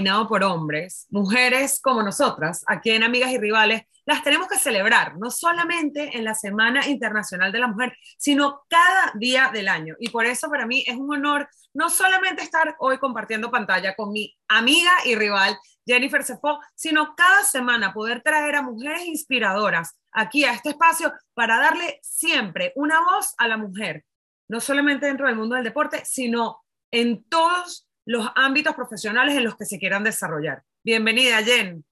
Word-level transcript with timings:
dominado 0.00 0.28
por 0.28 0.42
hombres, 0.44 1.06
mujeres 1.10 1.78
como 1.82 2.02
nosotras, 2.02 2.64
aquí 2.66 2.90
en 2.90 3.02
Amigas 3.02 3.32
y 3.32 3.38
Rivales, 3.38 3.82
las 4.06 4.22
tenemos 4.22 4.48
que 4.48 4.56
celebrar, 4.56 5.18
no 5.18 5.30
solamente 5.30 6.16
en 6.16 6.24
la 6.24 6.34
Semana 6.34 6.88
Internacional 6.88 7.52
de 7.52 7.58
la 7.58 7.66
Mujer, 7.66 7.94
sino 8.16 8.62
cada 8.70 9.12
día 9.14 9.50
del 9.52 9.68
año. 9.68 9.96
Y 10.00 10.08
por 10.08 10.24
eso 10.24 10.48
para 10.48 10.64
mí 10.64 10.82
es 10.86 10.96
un 10.96 11.12
honor 11.12 11.50
no 11.74 11.90
solamente 11.90 12.42
estar 12.42 12.76
hoy 12.78 12.96
compartiendo 12.96 13.50
pantalla 13.50 13.94
con 13.94 14.10
mi 14.10 14.34
amiga 14.48 14.90
y 15.04 15.16
rival 15.16 15.58
Jennifer 15.86 16.24
Sefo, 16.24 16.60
sino 16.74 17.14
cada 17.14 17.44
semana 17.44 17.92
poder 17.92 18.22
traer 18.22 18.56
a 18.56 18.62
mujeres 18.62 19.04
inspiradoras 19.04 19.98
aquí 20.12 20.44
a 20.44 20.54
este 20.54 20.70
espacio 20.70 21.12
para 21.34 21.58
darle 21.58 22.00
siempre 22.02 22.72
una 22.74 23.00
voz 23.02 23.34
a 23.36 23.46
la 23.46 23.58
mujer, 23.58 24.06
no 24.48 24.60
solamente 24.60 25.04
dentro 25.04 25.26
del 25.26 25.36
mundo 25.36 25.56
del 25.56 25.64
deporte, 25.64 26.02
sino 26.06 26.62
en 26.90 27.22
todos 27.24 27.89
los 28.10 28.26
ámbitos 28.34 28.74
profesionales 28.74 29.36
en 29.36 29.44
los 29.44 29.56
que 29.56 29.64
se 29.64 29.78
quieran 29.78 30.02
desarrollar. 30.02 30.64
Bienvenida, 30.82 31.44
Jen. 31.44 31.84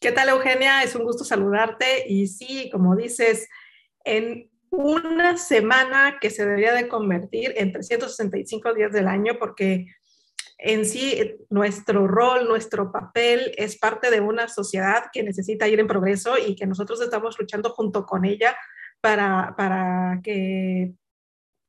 ¿Qué 0.00 0.10
tal, 0.10 0.30
Eugenia? 0.30 0.82
Es 0.82 0.96
un 0.96 1.04
gusto 1.04 1.22
saludarte. 1.22 2.04
Y 2.08 2.26
sí, 2.26 2.68
como 2.72 2.96
dices, 2.96 3.48
en 4.02 4.50
una 4.70 5.36
semana 5.36 6.18
que 6.20 6.30
se 6.30 6.44
debería 6.44 6.74
de 6.74 6.88
convertir 6.88 7.54
en 7.56 7.70
365 7.70 8.74
días 8.74 8.90
del 8.90 9.06
año, 9.06 9.34
porque 9.38 9.86
en 10.58 10.84
sí 10.84 11.36
nuestro 11.48 12.08
rol, 12.08 12.48
nuestro 12.48 12.90
papel 12.90 13.52
es 13.56 13.78
parte 13.78 14.10
de 14.10 14.20
una 14.20 14.48
sociedad 14.48 15.04
que 15.12 15.22
necesita 15.22 15.68
ir 15.68 15.78
en 15.78 15.86
progreso 15.86 16.38
y 16.44 16.56
que 16.56 16.66
nosotros 16.66 17.00
estamos 17.00 17.38
luchando 17.38 17.70
junto 17.70 18.04
con 18.04 18.24
ella 18.24 18.56
para, 19.00 19.54
para 19.56 20.18
que 20.24 20.92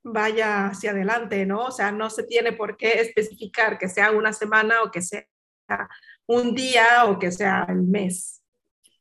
vaya 0.03 0.67
hacia 0.67 0.91
adelante, 0.91 1.45
¿no? 1.45 1.65
O 1.65 1.71
sea, 1.71 1.91
no 1.91 2.09
se 2.09 2.23
tiene 2.23 2.53
por 2.53 2.77
qué 2.77 3.01
especificar 3.01 3.77
que 3.77 3.87
sea 3.87 4.11
una 4.11 4.33
semana 4.33 4.81
o 4.83 4.91
que 4.91 5.01
sea 5.01 5.25
un 6.27 6.55
día 6.55 7.05
o 7.05 7.19
que 7.19 7.31
sea 7.31 7.65
el 7.69 7.83
mes. 7.83 8.41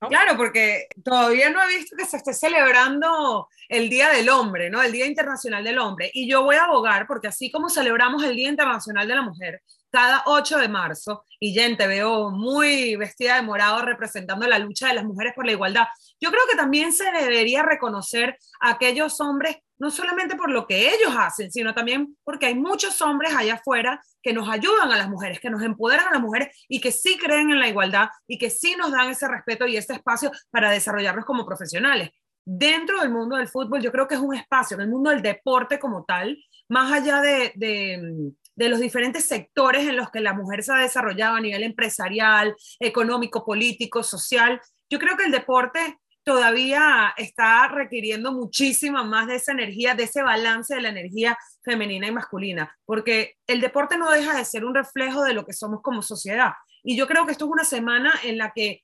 Claro, 0.09 0.35
porque 0.39 0.89
todavía 1.05 1.51
no 1.51 1.63
he 1.63 1.69
visto 1.77 1.95
que 1.95 2.07
se 2.07 2.17
esté 2.17 2.33
celebrando 2.33 3.49
el 3.69 3.91
Día 3.91 4.09
del 4.09 4.31
Hombre, 4.31 4.71
¿no? 4.71 4.83
El 4.83 4.93
Día 4.93 5.05
Internacional 5.05 5.63
del 5.63 5.79
Hombre. 5.79 6.11
Y 6.15 6.29
yo 6.29 6.43
voy 6.43 6.57
a 6.57 6.65
abogar 6.65 7.07
porque 7.07 7.29
así 7.29 7.51
como 7.51 7.69
celebramos 7.69 8.25
el 8.25 8.35
Día 8.35 8.49
Internacional 8.49 9.07
de 9.07 9.15
la 9.15 9.23
Mujer, 9.23 9.63
cada 9.91 10.23
8 10.25 10.59
de 10.59 10.69
marzo, 10.69 11.27
y 11.39 11.53
Jen, 11.53 11.77
te 11.77 11.87
veo 11.87 12.31
muy 12.31 12.97
vestida 12.97 13.37
de 13.37 13.43
morado 13.43 13.83
representando 13.83 14.47
la 14.47 14.59
lucha 14.59 14.89
de 14.89 14.95
las 14.95 15.05
mujeres 15.05 15.35
por 15.35 15.45
la 15.45 15.53
igualdad. 15.53 15.87
Yo 16.21 16.31
creo 16.31 16.43
que 16.51 16.57
también 16.57 16.93
se 16.93 17.11
debería 17.11 17.63
reconocer 17.63 18.37
a 18.61 18.71
aquellos 18.71 19.21
hombres, 19.21 19.57
no 19.79 19.91
solamente 19.91 20.37
por 20.37 20.51
lo 20.51 20.67
que 20.67 20.95
ellos 20.95 21.15
hacen, 21.17 21.51
sino 21.51 21.75
también 21.75 22.17
porque 22.25 22.47
hay 22.47 22.55
muchos 22.55 23.01
hombres 23.01 23.35
allá 23.35 23.55
afuera 23.55 24.01
que 24.23 24.33
nos 24.33 24.49
ayudan 24.49 24.93
a 24.93 24.99
las 24.99 25.09
mujeres, 25.09 25.41
que 25.41 25.51
nos 25.51 25.63
empoderan 25.63 26.09
a 26.09 26.13
las 26.13 26.21
mujeres 26.21 26.65
y 26.69 26.81
que 26.81 26.93
sí 26.93 27.17
creen 27.17 27.51
en 27.51 27.59
la 27.59 27.69
igualdad 27.69 28.09
y 28.27 28.39
que 28.39 28.51
sí 28.51 28.77
nos 28.77 28.93
dan 28.93 29.09
ese 29.11 29.27
respeto 29.29 29.67
y 29.67 29.77
ese 29.77 29.95
espacio 29.95 30.31
para 30.51 30.71
desarrollarnos 30.71 31.25
como 31.25 31.47
profesionales. 31.47 32.11
Dentro 32.45 33.01
del 33.01 33.11
mundo 33.11 33.37
del 33.37 33.49
fútbol, 33.49 33.81
yo 33.81 33.93
creo 33.93 34.07
que 34.07 34.15
es 34.15 34.21
un 34.21 34.35
espacio, 34.35 34.75
en 34.75 34.83
el 34.83 34.89
mundo 34.89 35.11
del 35.11 35.23
deporte 35.23 35.79
como 35.79 36.05
tal, 36.05 36.37
más 36.69 36.93
allá 36.93 37.21
de, 37.21 37.53
de 37.55 38.33
de 38.61 38.69
los 38.69 38.79
diferentes 38.79 39.25
sectores 39.25 39.89
en 39.89 39.97
los 39.97 40.11
que 40.11 40.21
la 40.21 40.35
mujer 40.35 40.63
se 40.63 40.71
ha 40.71 40.77
desarrollado 40.77 41.37
a 41.37 41.41
nivel 41.41 41.63
empresarial, 41.63 42.55
económico, 42.79 43.43
político, 43.43 44.03
social. 44.03 44.61
Yo 44.91 44.99
creo 44.99 45.17
que 45.17 45.25
el 45.25 45.31
deporte 45.31 45.99
todavía 46.23 47.15
está 47.17 47.69
requiriendo 47.69 48.33
muchísima 48.33 49.05
más 49.05 49.27
de 49.27 49.37
esa 49.37 49.53
energía, 49.53 49.95
de 49.95 50.05
ese 50.05 50.23
balance 50.23 50.75
de 50.75 50.83
la 50.83 50.91
energía 50.91 51.37
femenina 51.63 52.07
y 52.07 52.13
masculina, 52.13 52.77
porque 52.85 53.37
el 53.47 53.61
deporte 53.61 53.97
no 53.97 54.11
deja 54.11 54.37
de 54.37 54.45
ser 54.45 54.65
un 54.65 54.75
reflejo 54.75 55.23
de 55.25 55.35
lo 55.35 55.45
que 55.45 55.53
somos 55.53 55.81
como 55.83 56.03
sociedad. 56.03 56.53
Y 56.83 56.97
yo 56.97 57.07
creo 57.07 57.27
que 57.27 57.33
esto 57.33 57.47
es 57.47 57.51
una 57.51 57.65
semana 57.65 58.13
en 58.25 58.39
la 58.39 58.53
que 58.53 58.83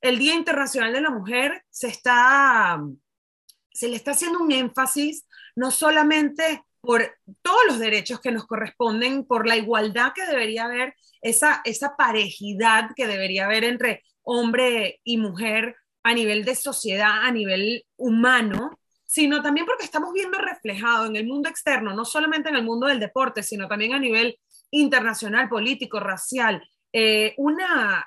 el 0.00 0.18
Día 0.18 0.34
Internacional 0.34 0.92
de 0.92 1.00
la 1.00 1.10
Mujer 1.10 1.62
se 1.70 1.88
está, 1.88 2.80
se 3.72 3.88
le 3.88 3.96
está 3.96 4.12
haciendo 4.12 4.38
un 4.38 4.52
énfasis 4.52 5.26
no 5.56 5.70
solamente 5.70 6.62
por 6.80 7.16
todos 7.42 7.60
los 7.66 7.78
derechos 7.78 8.20
que 8.20 8.30
nos 8.30 8.46
corresponden, 8.46 9.26
por 9.26 9.46
la 9.46 9.56
igualdad 9.56 10.12
que 10.14 10.24
debería 10.24 10.64
haber, 10.64 10.94
esa, 11.20 11.60
esa 11.64 11.96
parejidad 11.96 12.90
que 12.94 13.08
debería 13.08 13.46
haber 13.46 13.64
entre 13.64 14.04
hombre 14.22 15.00
y 15.02 15.16
mujer 15.16 15.76
a 16.08 16.14
nivel 16.14 16.44
de 16.44 16.54
sociedad, 16.54 17.22
a 17.22 17.30
nivel 17.30 17.84
humano, 17.96 18.78
sino 19.04 19.42
también 19.42 19.66
porque 19.66 19.84
estamos 19.84 20.12
viendo 20.12 20.38
reflejado 20.38 21.06
en 21.06 21.16
el 21.16 21.26
mundo 21.26 21.48
externo, 21.48 21.94
no 21.94 22.04
solamente 22.04 22.48
en 22.48 22.56
el 22.56 22.64
mundo 22.64 22.86
del 22.86 23.00
deporte, 23.00 23.42
sino 23.42 23.68
también 23.68 23.94
a 23.94 23.98
nivel 23.98 24.38
internacional, 24.70 25.48
político, 25.48 25.98
racial, 25.98 26.62
eh, 26.92 27.34
una, 27.38 28.06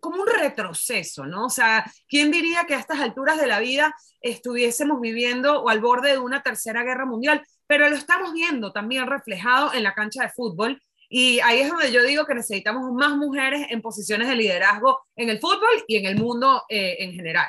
como 0.00 0.20
un 0.20 0.26
retroceso, 0.26 1.24
¿no? 1.26 1.46
O 1.46 1.50
sea, 1.50 1.84
¿quién 2.08 2.30
diría 2.30 2.64
que 2.64 2.74
a 2.74 2.78
estas 2.78 3.00
alturas 3.00 3.40
de 3.40 3.46
la 3.46 3.60
vida 3.60 3.94
estuviésemos 4.20 5.00
viviendo 5.00 5.62
o 5.62 5.70
al 5.70 5.80
borde 5.80 6.12
de 6.12 6.18
una 6.18 6.42
tercera 6.42 6.82
guerra 6.82 7.06
mundial? 7.06 7.42
pero 7.66 7.88
lo 7.88 7.96
estamos 7.96 8.32
viendo 8.32 8.72
también 8.72 9.06
reflejado 9.06 9.72
en 9.74 9.82
la 9.82 9.94
cancha 9.94 10.22
de 10.22 10.30
fútbol. 10.30 10.80
Y 11.08 11.40
ahí 11.40 11.60
es 11.60 11.68
donde 11.68 11.92
yo 11.92 12.02
digo 12.02 12.26
que 12.26 12.34
necesitamos 12.34 12.92
más 12.92 13.16
mujeres 13.16 13.66
en 13.70 13.82
posiciones 13.82 14.28
de 14.28 14.36
liderazgo 14.36 15.00
en 15.14 15.30
el 15.30 15.38
fútbol 15.38 15.84
y 15.86 15.96
en 15.96 16.06
el 16.06 16.16
mundo 16.16 16.64
eh, 16.68 16.96
en 17.00 17.12
general. 17.12 17.48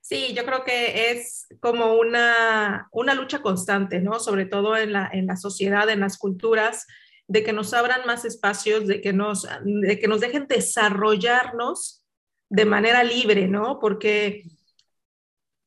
Sí, 0.00 0.34
yo 0.34 0.44
creo 0.44 0.64
que 0.64 1.12
es 1.12 1.46
como 1.60 1.94
una, 1.94 2.88
una 2.92 3.14
lucha 3.14 3.40
constante, 3.40 4.00
¿no? 4.00 4.20
Sobre 4.20 4.44
todo 4.44 4.76
en 4.76 4.92
la, 4.92 5.08
en 5.10 5.26
la 5.26 5.36
sociedad, 5.36 5.88
en 5.88 6.00
las 6.00 6.18
culturas, 6.18 6.86
de 7.26 7.42
que 7.42 7.54
nos 7.54 7.72
abran 7.72 8.06
más 8.06 8.26
espacios, 8.26 8.86
de 8.86 9.00
que 9.00 9.14
nos, 9.14 9.48
de 9.64 9.98
que 9.98 10.06
nos 10.06 10.20
dejen 10.20 10.46
desarrollarnos 10.46 12.04
de 12.50 12.66
manera 12.66 13.02
libre, 13.02 13.48
¿no? 13.48 13.78
Porque 13.80 14.44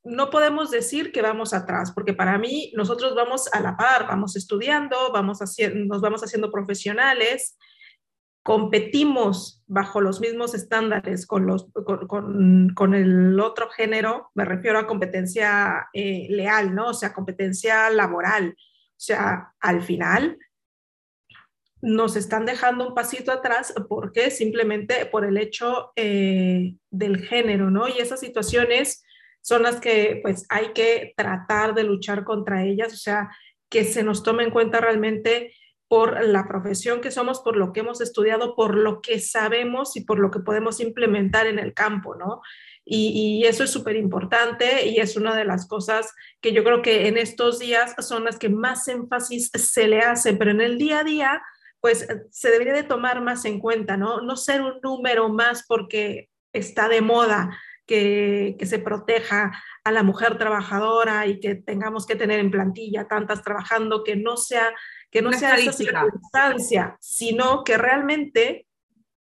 no 0.08 0.30
podemos 0.30 0.72
decir 0.72 1.12
que 1.12 1.22
vamos 1.22 1.54
atrás, 1.54 1.92
porque 1.92 2.14
para 2.14 2.38
mí 2.38 2.72
nosotros 2.76 3.14
vamos 3.14 3.50
a 3.54 3.60
la 3.60 3.76
par, 3.76 4.08
vamos 4.08 4.36
estudiando, 4.36 5.12
vamos 5.12 5.40
haciendo, 5.40 5.86
nos 5.86 6.02
vamos 6.02 6.24
haciendo 6.24 6.50
profesionales, 6.50 7.58
competimos 8.42 9.62
bajo 9.68 10.00
los 10.00 10.22
mismos 10.22 10.54
estándares 10.54 11.28
con, 11.28 11.46
los, 11.46 11.68
con, 12.08 12.94
el 12.96 13.40
otro 13.42 13.70
género, 13.70 14.32
me 14.36 14.46
refiero 14.46 14.80
a 14.80 14.88
competencia 14.88 15.90
eh, 15.94 16.28
leal, 16.30 16.74
¿no? 16.74 16.88
O 16.88 16.94
sea, 16.94 17.14
competencia 17.14 17.90
laboral. 17.90 18.56
O 18.58 19.00
sea, 19.00 19.54
al 19.60 19.82
final 19.82 20.38
nos 21.82 22.16
están 22.16 22.46
dejando 22.46 22.88
un 22.88 22.96
pasito 22.96 23.34
atrás 23.34 23.74
porque 23.90 24.32
simplemente 24.32 25.06
por 25.06 25.26
el 25.26 25.38
hecho 25.38 25.92
eh, 25.98 26.76
del 26.90 27.26
género, 27.26 27.70
¿no? 27.70 27.90
Y 27.90 28.00
esas 28.00 28.22
situaciones 28.22 29.04
son 29.48 29.64
las 29.64 29.80
que 29.80 30.20
pues 30.22 30.46
hay 30.50 30.74
que 30.74 31.14
tratar 31.16 31.74
de 31.74 31.86
luchar 31.86 32.26
contra 32.26 32.66
ellas, 32.66 32.92
o 32.92 32.98
sea, 32.98 33.30
que 33.70 33.86
se 33.86 34.04
nos 34.04 34.22
tome 34.22 34.44
en 34.44 34.52
cuenta 34.52 34.82
realmente 34.82 35.54
por 35.88 36.22
la 36.22 36.50
profesión 36.50 37.00
que 37.00 37.12
somos, 37.12 37.40
por 37.40 37.56
lo 37.56 37.72
que 37.72 37.80
hemos 37.80 38.02
estudiado, 38.02 38.58
por 38.58 38.76
lo 38.76 39.02
que 39.02 39.22
sabemos 39.22 39.96
y 39.96 40.02
por 40.02 40.20
lo 40.20 40.32
que 40.32 40.42
podemos 40.42 40.82
implementar 40.82 41.48
en 41.48 41.60
el 41.60 41.74
campo, 41.74 42.14
¿no? 42.16 42.42
Y, 42.84 43.46
eso 43.46 43.64
es 43.64 43.70
súper 43.70 43.96
importante 43.96 44.86
y 44.86 44.98
es 44.98 45.16
una 45.16 45.34
de 45.34 45.46
las 45.46 45.66
cosas 45.66 46.14
que 46.42 46.52
yo 46.52 46.66
creo 46.66 46.82
que 46.82 47.08
en 47.08 47.18
estos 47.18 47.58
días 47.58 47.96
son 48.00 48.26
las 48.26 48.38
que 48.38 48.50
más 48.50 48.90
énfasis 48.90 49.50
se 49.54 49.88
le 49.88 50.02
hace, 50.02 50.34
pero 50.34 50.52
en 50.52 50.60
el 50.60 50.78
día 50.78 51.00
a 51.00 51.04
día, 51.06 51.42
pues 51.80 52.06
se 52.32 52.50
debería 52.50 52.74
de 52.74 52.84
tomar 52.84 53.22
más 53.22 53.46
en 53.46 53.62
cuenta, 53.62 53.96
¿no? 53.96 54.20
No 54.20 54.36
ser 54.36 54.62
un 54.62 54.82
número 54.84 55.30
más 55.30 55.64
porque 55.66 56.28
está 56.52 56.90
de 56.90 57.00
moda, 57.00 57.58
que, 57.88 58.58
se 58.64 58.80
proteja 58.80 59.52
a 59.84 59.92
la 59.92 60.04
mujer 60.04 60.38
trabajadora 60.38 61.26
y 61.26 61.40
que 61.40 61.56
tengamos 61.56 62.06
que 62.06 62.16
tener 62.16 62.40
en 62.40 62.52
plantilla 62.52 63.08
tantas 63.08 63.42
trabajando, 63.42 64.04
que 64.04 64.16
no 64.16 64.38
sea, 64.38 64.74
que 65.10 65.22
no 65.22 65.32
sea 65.32 65.56
esa 65.56 65.74
circunstancia, 65.74 66.98
sino 67.00 67.64
que 67.64 67.78
realmente 67.78 68.68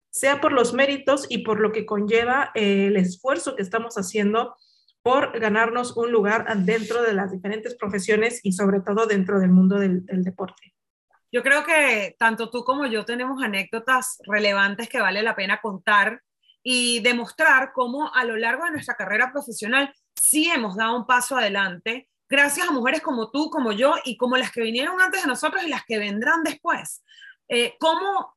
sea 0.10 0.42
por 0.42 0.52
los 0.52 0.74
méritos 0.74 1.28
y 1.30 1.40
por 1.40 1.60
lo 1.60 1.72
que 1.72 1.86
conlleva 1.86 2.52
el 2.56 2.96
esfuerzo 2.98 3.56
que 3.56 3.62
estamos 3.62 3.96
haciendo 3.96 4.56
por 5.04 5.40
ganarnos 5.40 5.96
un 5.96 6.12
lugar 6.12 6.48
dentro 6.66 7.04
de 7.04 7.14
las 7.14 7.32
diferentes 7.32 7.76
profesiones 7.76 8.40
y 8.44 8.54
sobre 8.54 8.80
todo 8.80 9.06
dentro 9.06 9.40
del 9.40 9.52
mundo 9.52 9.78
del 9.78 10.04
deporte. 10.24 10.74
Yo 11.32 11.44
creo 11.44 11.66
que 11.66 12.16
tanto 12.18 12.50
tú 12.50 12.64
como 12.64 12.88
yo 12.88 13.04
tenemos 13.04 13.44
anécdotas 13.44 14.20
relevantes 14.26 14.88
que 14.88 15.02
vale 15.02 15.22
la 15.22 15.36
pena 15.36 15.60
contar 15.62 16.22
y 16.68 17.00
demostrar 17.02 17.72
cómo 17.74 18.12
a 18.12 18.26
lo 18.26 18.36
largo 18.38 18.66
de 18.66 18.72
nuestra 18.72 18.96
carrera 18.96 19.32
profesional 19.32 19.94
sí 20.16 20.50
hemos 20.50 20.76
dado 20.76 20.98
un 20.98 21.06
paso 21.06 21.38
adelante, 21.38 22.10
gracias 22.28 22.68
a 22.68 22.72
mujeres 22.72 23.02
como 23.02 23.30
tú, 23.30 23.52
como 23.52 23.72
yo 23.72 23.94
y 24.04 24.18
como 24.18 24.36
las 24.36 24.52
que 24.52 24.64
vinieron 24.64 25.00
antes 25.00 25.22
de 25.22 25.28
nosotros 25.28 25.64
y 25.64 25.70
las 25.70 25.86
que 25.86 26.00
vendrán 26.00 26.42
después. 26.42 27.04
Eh, 27.48 27.76
cómo 27.80 28.36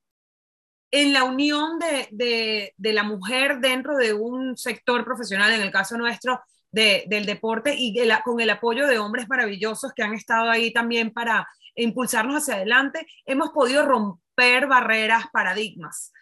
en 0.90 1.14
la 1.14 1.24
unión 1.24 1.78
de, 1.78 2.74
la 2.76 3.02
mujer 3.02 3.60
dentro 3.60 3.96
de 3.96 4.12
un 4.12 4.58
sector 4.58 5.06
profesional, 5.06 5.50
en 5.52 5.62
el 5.62 5.70
caso 5.70 5.96
nuestro, 5.96 6.42
del 6.70 7.24
deporte 7.24 7.74
y 7.78 7.96
con 8.26 8.40
el 8.40 8.50
apoyo 8.50 8.86
de 8.86 8.98
hombres 8.98 9.26
maravillosos 9.26 9.94
que 9.94 10.02
han 10.02 10.12
estado 10.12 10.50
ahí 10.50 10.70
también 10.70 11.14
para 11.14 11.48
impulsarnos 11.74 12.42
hacia 12.42 12.56
adelante, 12.56 13.06
hemos 13.24 13.50
podido 13.52 13.86
romper 13.86 14.66
barreras, 14.66 15.24
paradigmas. 15.32 16.12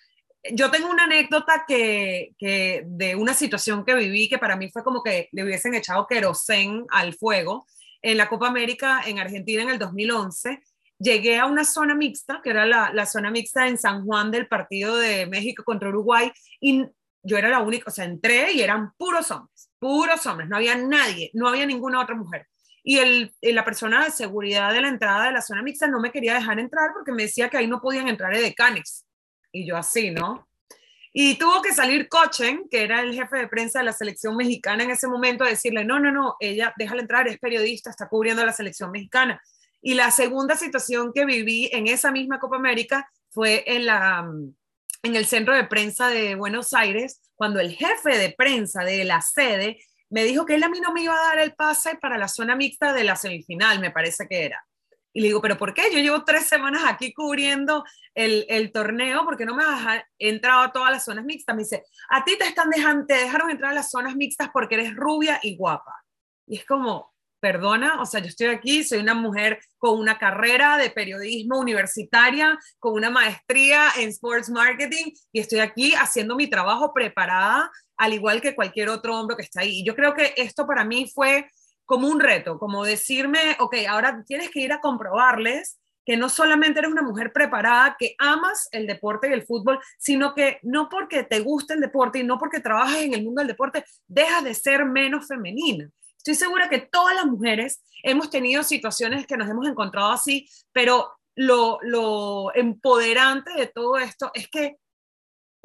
Yo 0.52 0.70
tengo 0.70 0.90
una 0.90 1.04
anécdota 1.04 1.64
que, 1.66 2.32
de 2.38 3.16
una 3.16 3.34
situación 3.34 3.84
que 3.84 3.94
viví 3.94 4.28
que 4.28 4.38
para 4.38 4.56
mí 4.56 4.70
fue 4.70 4.84
como 4.84 5.02
que 5.02 5.28
le 5.32 5.44
hubiesen 5.44 5.74
echado 5.74 6.06
querosén 6.06 6.84
al 6.90 7.14
fuego 7.14 7.66
en 8.02 8.18
la 8.18 8.28
Copa 8.28 8.48
América 8.48 9.02
en 9.06 9.18
Argentina 9.18 9.62
en 9.62 9.70
el 9.70 9.78
2011 9.78 10.60
llegué 10.98 11.38
a 11.38 11.46
una 11.46 11.64
zona 11.64 11.94
mixta, 11.94 12.40
que 12.42 12.50
era 12.50 12.66
la, 12.66 12.90
la, 12.92 13.06
zona 13.06 13.30
mixta 13.30 13.68
en 13.68 13.78
San 13.78 14.04
Juan 14.04 14.30
del 14.30 14.48
partido 14.48 14.96
de 14.96 15.26
México 15.26 15.62
contra 15.64 15.88
Uruguay, 15.88 16.32
y 16.60 16.86
yo 17.22 17.36
era 17.36 17.48
la 17.48 17.60
única, 17.60 17.90
o 17.90 17.92
sea, 17.92 18.04
entré 18.04 18.52
y 18.52 18.62
eran 18.62 18.92
puros 18.96 19.30
hombres, 19.30 19.70
puros 19.78 20.24
hombres, 20.26 20.48
no 20.48 20.56
había 20.56 20.76
nadie, 20.76 21.30
no 21.34 21.48
había 21.48 21.66
ninguna 21.66 22.00
otra 22.00 22.14
mujer. 22.14 22.46
Y 22.84 22.98
el, 22.98 23.34
la 23.42 23.64
persona 23.64 24.04
de 24.04 24.12
seguridad 24.12 24.72
de 24.72 24.80
la 24.80 24.88
entrada 24.88 25.24
de 25.24 25.32
la 25.32 25.42
zona 25.42 25.62
mixta 25.62 25.88
no 25.88 26.00
me 26.00 26.12
quería 26.12 26.34
dejar 26.34 26.60
entrar 26.60 26.90
porque 26.94 27.10
me 27.10 27.24
decía 27.24 27.48
que 27.48 27.56
ahí 27.56 27.66
no 27.66 27.80
podían 27.80 28.06
entrar 28.06 28.32
edecanes. 28.32 29.05
Y 29.56 29.66
yo 29.66 29.76
así, 29.76 30.10
¿no? 30.10 30.46
Y 31.12 31.36
tuvo 31.38 31.62
que 31.62 31.72
salir 31.72 32.10
Cochen, 32.10 32.68
que 32.70 32.82
era 32.82 33.00
el 33.00 33.14
jefe 33.14 33.38
de 33.38 33.48
prensa 33.48 33.78
de 33.78 33.86
la 33.86 33.94
selección 33.94 34.36
mexicana 34.36 34.84
en 34.84 34.90
ese 34.90 35.08
momento, 35.08 35.44
a 35.44 35.48
decirle, 35.48 35.82
no, 35.82 35.98
no, 35.98 36.12
no, 36.12 36.36
ella, 36.40 36.74
déjala 36.76 37.00
entrar, 37.00 37.26
es 37.26 37.38
periodista, 37.38 37.88
está 37.88 38.06
cubriendo 38.06 38.44
la 38.44 38.52
selección 38.52 38.90
mexicana. 38.90 39.40
Y 39.80 39.94
la 39.94 40.10
segunda 40.10 40.56
situación 40.56 41.12
que 41.14 41.24
viví 41.24 41.70
en 41.72 41.86
esa 41.86 42.12
misma 42.12 42.38
Copa 42.38 42.56
América 42.56 43.08
fue 43.30 43.64
en, 43.66 43.86
la, 43.86 44.30
en 45.02 45.16
el 45.16 45.24
centro 45.24 45.54
de 45.54 45.64
prensa 45.64 46.08
de 46.08 46.34
Buenos 46.34 46.74
Aires, 46.74 47.22
cuando 47.34 47.60
el 47.60 47.74
jefe 47.74 48.18
de 48.18 48.34
prensa 48.36 48.84
de 48.84 49.04
la 49.04 49.22
sede 49.22 49.78
me 50.10 50.24
dijo 50.24 50.44
que 50.44 50.56
él 50.56 50.64
a 50.64 50.68
mí 50.68 50.80
no 50.80 50.92
me 50.92 51.02
iba 51.02 51.14
a 51.14 51.28
dar 51.28 51.38
el 51.38 51.54
pase 51.54 51.96
para 51.96 52.18
la 52.18 52.28
zona 52.28 52.56
mixta 52.56 52.92
de 52.92 53.04
la 53.04 53.16
semifinal, 53.16 53.80
me 53.80 53.90
parece 53.90 54.26
que 54.28 54.44
era. 54.44 54.62
Y 55.16 55.20
le 55.20 55.28
digo, 55.28 55.40
¿pero 55.40 55.56
por 55.56 55.72
qué? 55.72 55.84
Yo 55.90 55.98
llevo 55.98 56.24
tres 56.24 56.46
semanas 56.46 56.82
aquí 56.84 57.14
cubriendo 57.14 57.84
el, 58.14 58.44
el 58.50 58.70
torneo, 58.70 59.24
porque 59.24 59.46
no 59.46 59.54
me 59.54 59.64
has 59.64 60.04
entrado 60.18 60.60
a 60.60 60.72
todas 60.72 60.90
las 60.90 61.06
zonas 61.06 61.24
mixtas? 61.24 61.56
Me 61.56 61.62
dice, 61.62 61.84
a 62.10 62.22
ti 62.22 62.36
te, 62.36 62.44
están 62.44 62.68
te 63.06 63.14
dejaron 63.14 63.50
entrar 63.50 63.70
a 63.70 63.76
las 63.76 63.90
zonas 63.90 64.14
mixtas 64.14 64.50
porque 64.52 64.74
eres 64.74 64.94
rubia 64.94 65.40
y 65.42 65.56
guapa. 65.56 65.94
Y 66.46 66.58
es 66.58 66.66
como, 66.66 67.14
perdona, 67.40 68.02
o 68.02 68.04
sea, 68.04 68.20
yo 68.20 68.26
estoy 68.26 68.48
aquí, 68.48 68.84
soy 68.84 68.98
una 68.98 69.14
mujer 69.14 69.58
con 69.78 69.98
una 69.98 70.18
carrera 70.18 70.76
de 70.76 70.90
periodismo 70.90 71.60
universitaria, 71.60 72.58
con 72.78 72.92
una 72.92 73.08
maestría 73.08 73.88
en 73.96 74.10
sports 74.10 74.50
marketing 74.50 75.12
y 75.32 75.40
estoy 75.40 75.60
aquí 75.60 75.94
haciendo 75.94 76.36
mi 76.36 76.46
trabajo 76.50 76.92
preparada, 76.92 77.70
al 77.96 78.12
igual 78.12 78.42
que 78.42 78.54
cualquier 78.54 78.90
otro 78.90 79.18
hombre 79.18 79.38
que 79.38 79.44
está 79.44 79.62
ahí. 79.62 79.80
Y 79.80 79.86
yo 79.86 79.96
creo 79.96 80.12
que 80.12 80.34
esto 80.36 80.66
para 80.66 80.84
mí 80.84 81.10
fue 81.14 81.48
como 81.86 82.08
un 82.08 82.20
reto, 82.20 82.58
como 82.58 82.84
decirme, 82.84 83.56
ok, 83.60 83.76
ahora 83.88 84.22
tienes 84.26 84.50
que 84.50 84.60
ir 84.60 84.72
a 84.72 84.80
comprobarles 84.80 85.78
que 86.04 86.16
no 86.16 86.28
solamente 86.28 86.78
eres 86.78 86.92
una 86.92 87.02
mujer 87.02 87.32
preparada, 87.32 87.96
que 87.98 88.14
amas 88.18 88.68
el 88.70 88.86
deporte 88.86 89.28
y 89.28 89.32
el 89.32 89.44
fútbol, 89.44 89.80
sino 89.98 90.34
que 90.34 90.60
no 90.62 90.88
porque 90.88 91.24
te 91.24 91.40
guste 91.40 91.74
el 91.74 91.80
deporte 91.80 92.20
y 92.20 92.24
no 92.24 92.38
porque 92.38 92.60
trabajas 92.60 93.02
en 93.02 93.12
el 93.12 93.24
mundo 93.24 93.40
del 93.40 93.48
deporte, 93.48 93.84
dejas 94.06 94.44
de 94.44 94.54
ser 94.54 94.84
menos 94.84 95.26
femenina. 95.26 95.90
Estoy 96.16 96.36
segura 96.36 96.68
que 96.68 96.78
todas 96.78 97.14
las 97.14 97.26
mujeres 97.26 97.82
hemos 98.04 98.30
tenido 98.30 98.62
situaciones 98.62 99.26
que 99.26 99.36
nos 99.36 99.48
hemos 99.48 99.66
encontrado 99.66 100.12
así, 100.12 100.48
pero 100.72 101.10
lo, 101.34 101.78
lo 101.82 102.54
empoderante 102.54 103.52
de 103.54 103.66
todo 103.66 103.96
esto 103.98 104.30
es 104.32 104.48
que 104.48 104.76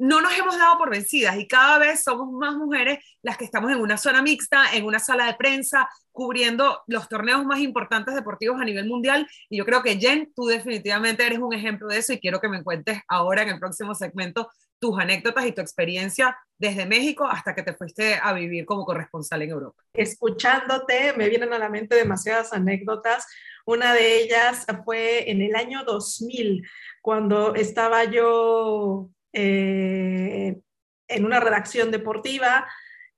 no 0.02 0.20
nos 0.20 0.36
hemos 0.36 0.58
dado 0.58 0.78
por 0.78 0.90
vencidas 0.90 1.36
y 1.38 1.46
cada 1.46 1.78
vez 1.78 2.02
somos 2.02 2.32
más 2.32 2.56
mujeres 2.56 2.98
las 3.22 3.36
que 3.36 3.44
estamos 3.44 3.70
en 3.70 3.80
una 3.80 3.96
zona 3.96 4.20
mixta, 4.20 4.74
en 4.74 4.84
una 4.84 4.98
sala 4.98 5.26
de 5.26 5.34
prensa, 5.34 5.88
cubriendo 6.10 6.82
los 6.88 7.08
torneos 7.08 7.44
más 7.44 7.60
importantes 7.60 8.12
deportivos 8.12 8.60
a 8.60 8.64
nivel 8.64 8.88
mundial. 8.88 9.28
Y 9.48 9.58
yo 9.58 9.64
creo 9.64 9.80
que 9.80 9.96
Jen, 10.00 10.32
tú 10.34 10.46
definitivamente 10.46 11.24
eres 11.24 11.38
un 11.38 11.54
ejemplo 11.54 11.86
de 11.86 11.98
eso 11.98 12.12
y 12.12 12.18
quiero 12.18 12.40
que 12.40 12.48
me 12.48 12.64
cuentes 12.64 12.98
ahora 13.06 13.42
en 13.42 13.50
el 13.50 13.60
próximo 13.60 13.94
segmento 13.94 14.50
tus 14.80 14.98
anécdotas 14.98 15.46
y 15.46 15.52
tu 15.52 15.60
experiencia 15.60 16.36
desde 16.58 16.84
México 16.84 17.24
hasta 17.24 17.54
que 17.54 17.62
te 17.62 17.72
fuiste 17.72 18.18
a 18.20 18.32
vivir 18.32 18.66
como 18.66 18.84
corresponsal 18.84 19.42
en 19.42 19.50
Europa. 19.50 19.84
Escuchándote, 19.94 21.12
me 21.12 21.28
vienen 21.28 21.52
a 21.52 21.60
la 21.60 21.68
mente 21.68 21.94
demasiadas 21.94 22.52
anécdotas. 22.52 23.24
Una 23.66 23.94
de 23.94 24.20
ellas 24.20 24.66
fue 24.84 25.30
en 25.30 25.42
el 25.42 25.54
año 25.54 25.84
2000, 25.84 26.68
cuando 27.02 27.54
estaba 27.54 28.02
yo 28.02 29.08
eh, 29.32 30.60
en 31.08 31.24
una 31.24 31.40
redacción 31.40 31.90
deportiva 31.90 32.66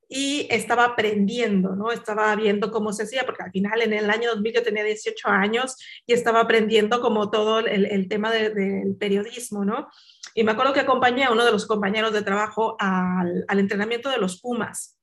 y 0.08 0.46
estaba 0.50 0.84
aprendiendo, 0.84 1.74
¿no? 1.74 1.90
Estaba 1.90 2.34
viendo 2.36 2.70
cómo 2.70 2.92
se 2.92 3.04
hacía, 3.04 3.24
porque 3.24 3.42
al 3.42 3.50
final 3.50 3.82
en 3.82 3.92
el 3.92 4.10
año 4.10 4.30
2000 4.30 4.54
yo 4.54 4.62
tenía 4.62 4.84
18 4.84 5.28
años 5.28 5.76
y 6.06 6.12
estaba 6.12 6.40
aprendiendo 6.40 7.00
como 7.00 7.30
todo 7.30 7.60
el, 7.60 8.08
tema 8.08 8.30
del 8.30 8.96
periodismo, 8.96 9.64
¿no? 9.64 9.88
Y 10.34 10.44
me 10.44 10.52
acuerdo 10.52 10.72
que 10.72 10.80
acompañé 10.80 11.24
a 11.24 11.32
uno 11.32 11.44
de 11.44 11.52
los 11.52 11.66
compañeros 11.66 12.12
de 12.12 12.22
trabajo 12.22 12.76
al 12.78 13.58
entrenamiento 13.58 14.10
de 14.10 14.18
los 14.18 14.40
Pumas. 14.40 14.93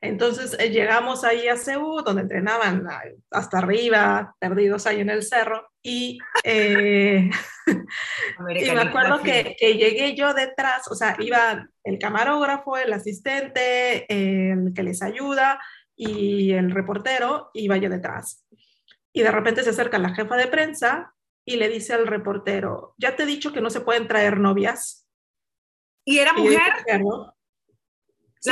Entonces 0.00 0.56
eh, 0.58 0.70
llegamos 0.70 1.24
ahí 1.24 1.48
a 1.48 1.56
Ceú, 1.56 2.02
donde 2.02 2.22
entrenaban 2.22 2.86
hasta 3.30 3.58
arriba, 3.58 4.36
perdidos 4.38 4.86
ahí 4.86 5.00
en 5.00 5.10
el 5.10 5.22
cerro, 5.22 5.68
y, 5.82 6.18
eh, 6.44 7.30
y 7.66 8.70
me 8.70 8.80
acuerdo 8.80 9.22
que, 9.22 9.56
que, 9.58 9.74
llegué 9.74 10.14
yo 10.14 10.34
detrás, 10.34 10.90
o 10.90 10.94
sea, 10.94 11.16
iba 11.18 11.68
el 11.84 11.98
camarógrafo, 11.98 12.76
el 12.76 12.92
asistente, 12.92 14.06
el 14.08 14.72
que 14.74 14.82
les 14.82 15.02
ayuda 15.02 15.60
y 15.96 16.52
el 16.52 16.70
reportero, 16.70 17.50
iba 17.54 17.76
yo 17.78 17.88
detrás. 17.88 18.44
Y 19.12 19.22
de 19.22 19.30
repente 19.30 19.62
se 19.62 19.70
acerca 19.70 19.98
la 19.98 20.14
jefa 20.14 20.36
de 20.36 20.46
prensa 20.46 21.14
y 21.46 21.56
le 21.56 21.68
dice 21.68 21.94
al 21.94 22.06
reportero, 22.06 22.94
ya 22.98 23.16
te 23.16 23.22
he 23.22 23.26
dicho 23.26 23.52
que 23.52 23.62
no 23.62 23.70
se 23.70 23.80
pueden 23.80 24.06
traer 24.08 24.38
novias. 24.38 25.08
¿Y 26.04 26.18
era 26.18 26.32
mujer? 26.34 26.60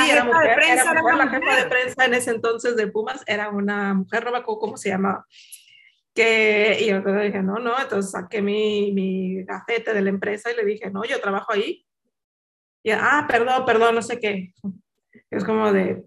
Sí, 0.03 0.11
era 0.11 0.23
mujer, 0.23 0.49
de 0.49 0.55
prensa 0.55 0.91
era 0.91 1.01
mujer, 1.01 1.17
la 1.17 1.29
jefa 1.29 1.55
de 1.55 1.65
prensa 1.65 2.05
en 2.05 2.13
ese 2.13 2.31
entonces 2.31 2.75
de 2.75 2.87
Pumas 2.87 3.23
era 3.25 3.49
una 3.49 3.93
mujer, 3.93 4.23
no 4.25 4.31
me 4.31 4.37
acuerdo 4.39 4.59
cómo 4.59 4.77
se 4.77 4.89
llamaba. 4.89 5.25
Que, 6.13 6.77
y 6.79 6.87
yo 6.87 7.01
dije, 7.01 7.41
no, 7.41 7.55
no, 7.59 7.79
entonces 7.79 8.11
saqué 8.11 8.41
mi, 8.41 8.91
mi 8.93 9.43
gafete 9.43 9.93
de 9.93 10.01
la 10.01 10.09
empresa 10.09 10.51
y 10.51 10.55
le 10.55 10.63
dije, 10.63 10.89
no, 10.89 11.03
yo 11.03 11.19
trabajo 11.19 11.51
ahí. 11.51 11.85
Y, 12.83 12.91
ah, 12.91 13.25
perdón, 13.27 13.65
perdón, 13.65 13.95
no 13.95 14.01
sé 14.01 14.19
qué. 14.19 14.53
Es 15.29 15.43
como 15.43 15.73
de, 15.73 16.03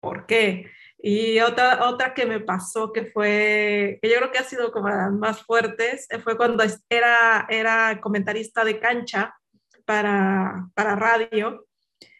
¿por 0.00 0.26
qué? 0.26 0.70
Y 0.98 1.40
otra, 1.40 1.88
otra 1.88 2.14
que 2.14 2.26
me 2.26 2.40
pasó 2.40 2.92
que 2.92 3.06
fue, 3.06 3.98
que 4.02 4.08
yo 4.08 4.16
creo 4.16 4.32
que 4.32 4.38
ha 4.38 4.44
sido 4.44 4.72
como 4.72 4.88
las 4.88 5.12
más 5.12 5.42
fuertes, 5.42 6.08
fue 6.24 6.36
cuando 6.36 6.64
era, 6.88 7.46
era 7.48 8.00
comentarista 8.00 8.64
de 8.64 8.80
cancha 8.80 9.36
para, 9.84 10.68
para 10.74 10.96
radio 10.96 11.65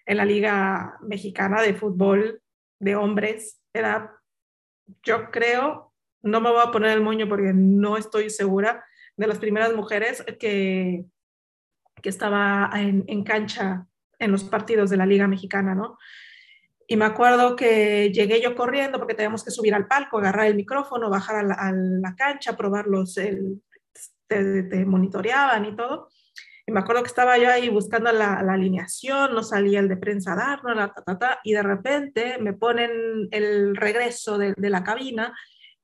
en 0.06 0.16
la 0.16 0.24
Liga 0.24 0.96
Mexicana 1.02 1.60
de 1.60 1.74
Fútbol 1.74 2.40
de 2.78 2.96
Hombres. 2.96 3.60
Era, 3.72 4.16
yo 5.02 5.30
creo, 5.30 5.92
no 6.22 6.40
me 6.40 6.50
voy 6.50 6.62
a 6.64 6.70
poner 6.70 6.92
el 6.92 7.02
moño 7.02 7.28
porque 7.28 7.52
no 7.52 7.96
estoy 7.96 8.30
segura, 8.30 8.84
de 9.16 9.26
las 9.26 9.38
primeras 9.38 9.74
mujeres 9.74 10.24
que, 10.38 11.04
que 12.02 12.08
estaba 12.08 12.70
en, 12.74 13.04
en 13.06 13.24
cancha 13.24 13.86
en 14.18 14.32
los 14.32 14.44
partidos 14.44 14.90
de 14.90 14.96
la 14.96 15.06
Liga 15.06 15.26
Mexicana, 15.26 15.74
¿no? 15.74 15.98
Y 16.88 16.96
me 16.96 17.04
acuerdo 17.04 17.56
que 17.56 18.12
llegué 18.12 18.40
yo 18.40 18.54
corriendo 18.54 18.98
porque 18.98 19.14
teníamos 19.14 19.44
que 19.44 19.50
subir 19.50 19.74
al 19.74 19.88
palco, 19.88 20.18
agarrar 20.18 20.46
el 20.46 20.54
micrófono, 20.54 21.10
bajar 21.10 21.36
a 21.36 21.72
la, 21.72 22.14
cancha, 22.16 22.56
probarlos, 22.56 23.16
el, 23.18 23.60
te, 24.28 24.84
monitoreaban 24.84 25.64
y 25.64 25.74
todo. 25.74 26.08
Y 26.66 26.72
me 26.72 26.80
acuerdo 26.80 27.02
que 27.02 27.08
estaba 27.08 27.38
yo 27.38 27.50
ahí 27.50 27.68
buscando 27.68 28.10
la, 28.10 28.34
alineación, 28.40 29.34
no 29.34 29.42
salía 29.42 29.80
el 29.80 29.88
de 29.88 29.96
prensa 29.96 30.32
a 30.32 30.36
darnos, 30.36 30.76
la, 30.76 30.92
ta, 31.18 31.40
y 31.44 31.52
de 31.52 31.62
repente 31.62 32.38
me 32.40 32.54
ponen 32.54 33.28
el 33.30 33.76
regreso 33.76 34.36
de, 34.36 34.52
de 34.56 34.70
la 34.70 34.82
cabina 34.82 35.32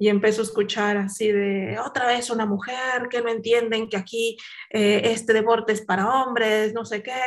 y 0.03 0.09
empezó 0.09 0.41
a 0.41 0.45
escuchar 0.45 0.97
así 0.97 1.31
de 1.31 1.79
otra 1.79 2.09
vez 2.09 2.29
una 2.29 2.45
mujer 2.45 3.09
que 3.09 3.21
no 3.21 3.29
entienden 3.29 3.89
que 3.89 3.97
aquí 3.97 4.37
eh, 4.71 5.01
este 5.05 5.33
deporte 5.33 5.73
es 5.73 5.83
para 5.83 6.09
hombres, 6.09 6.75
no 6.75 6.85
sé 6.85 7.05
qué. 7.05 7.21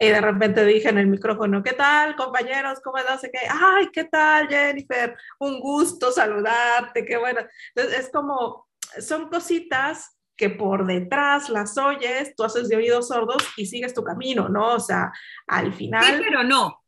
Y 0.00 0.08
de 0.08 0.18
repente 0.18 0.64
dije 0.64 0.88
en 0.88 0.96
el 0.96 1.08
micrófono, 1.08 1.62
¿qué 1.62 1.74
tal 1.74 2.16
compañeros? 2.16 2.80
¿Cómo 2.82 2.96
no 3.06 3.18
sé 3.18 3.30
qué? 3.30 3.40
Ay, 3.50 3.90
¿qué 3.92 4.04
tal 4.04 4.48
Jennifer? 4.48 5.14
Un 5.40 5.60
gusto 5.60 6.10
saludarte, 6.10 7.04
qué 7.04 7.18
bueno. 7.18 7.40
Entonces 7.74 8.00
es 8.00 8.10
como, 8.10 8.66
son 8.98 9.28
cositas 9.28 10.11
que 10.36 10.50
por 10.50 10.86
detrás 10.86 11.48
las 11.48 11.76
oyes, 11.78 12.34
tú 12.36 12.44
haces 12.44 12.68
de 12.68 12.76
oídos 12.76 13.08
sordos 13.08 13.42
y 13.56 13.66
sigues 13.66 13.94
tu 13.94 14.02
camino, 14.02 14.48
¿no? 14.48 14.74
O 14.74 14.80
sea, 14.80 15.12
al 15.46 15.72
final... 15.72 16.04
Sí, 16.04 16.22
pero 16.24 16.42
no. 16.42 16.80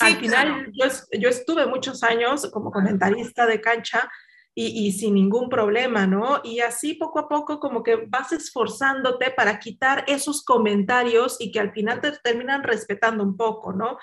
al 0.00 0.16
final, 0.16 0.70
yo, 0.72 0.86
yo, 1.18 1.28
estuve 1.28 1.66
muchos 1.66 2.02
años 2.02 2.50
como 2.52 2.70
comentarista 2.70 3.46
de 3.46 3.60
cancha 3.60 4.10
y, 4.56 4.92
sin 4.92 5.14
ningún 5.14 5.48
problema, 5.48 6.06
¿no? 6.06 6.40
Y 6.44 6.60
así 6.60 6.94
poco 6.94 7.18
a 7.18 7.28
poco 7.28 7.58
como 7.58 7.82
que 7.82 7.96
vas 8.06 8.30
esforzándote 8.30 9.32
para 9.32 9.58
quitar 9.58 10.04
esos 10.06 10.44
comentarios 10.44 11.36
y 11.40 11.50
que 11.50 11.58
al 11.58 11.72
final 11.72 12.00
te 12.00 12.12
terminan 12.12 12.62
respetando 12.62 13.24
un 13.24 13.36
poco, 13.36 13.72
¿no? 13.72 13.98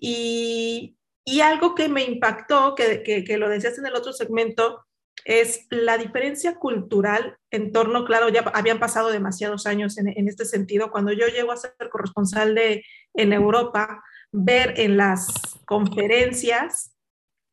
Y, 0.00 0.96
y 1.24 1.40
algo 1.42 1.76
que 1.76 1.88
me 1.88 2.02
impactó, 2.02 2.74
que, 2.74 3.04
que, 3.04 3.22
que, 3.22 3.38
lo 3.38 3.48
decías 3.48 3.78
en 3.78 3.86
el 3.86 3.94
otro 3.94 4.12
segmento, 4.12 4.84
es 5.24 5.66
la 5.70 5.96
diferencia 5.96 6.56
cultural 6.56 7.38
en 7.50 7.72
torno, 7.72 8.04
claro, 8.04 8.28
ya 8.28 8.40
habían 8.54 8.78
pasado 8.78 9.10
demasiados 9.10 9.66
años 9.66 9.96
en, 9.98 10.08
en 10.08 10.28
este 10.28 10.44
sentido. 10.44 10.90
Cuando 10.90 11.12
yo 11.12 11.26
llego 11.28 11.52
a 11.52 11.56
ser 11.56 11.72
corresponsal 11.90 12.54
de, 12.54 12.84
en 13.14 13.32
Europa, 13.32 14.02
ver 14.32 14.74
en 14.80 14.96
las 14.96 15.28
conferencias 15.64 16.94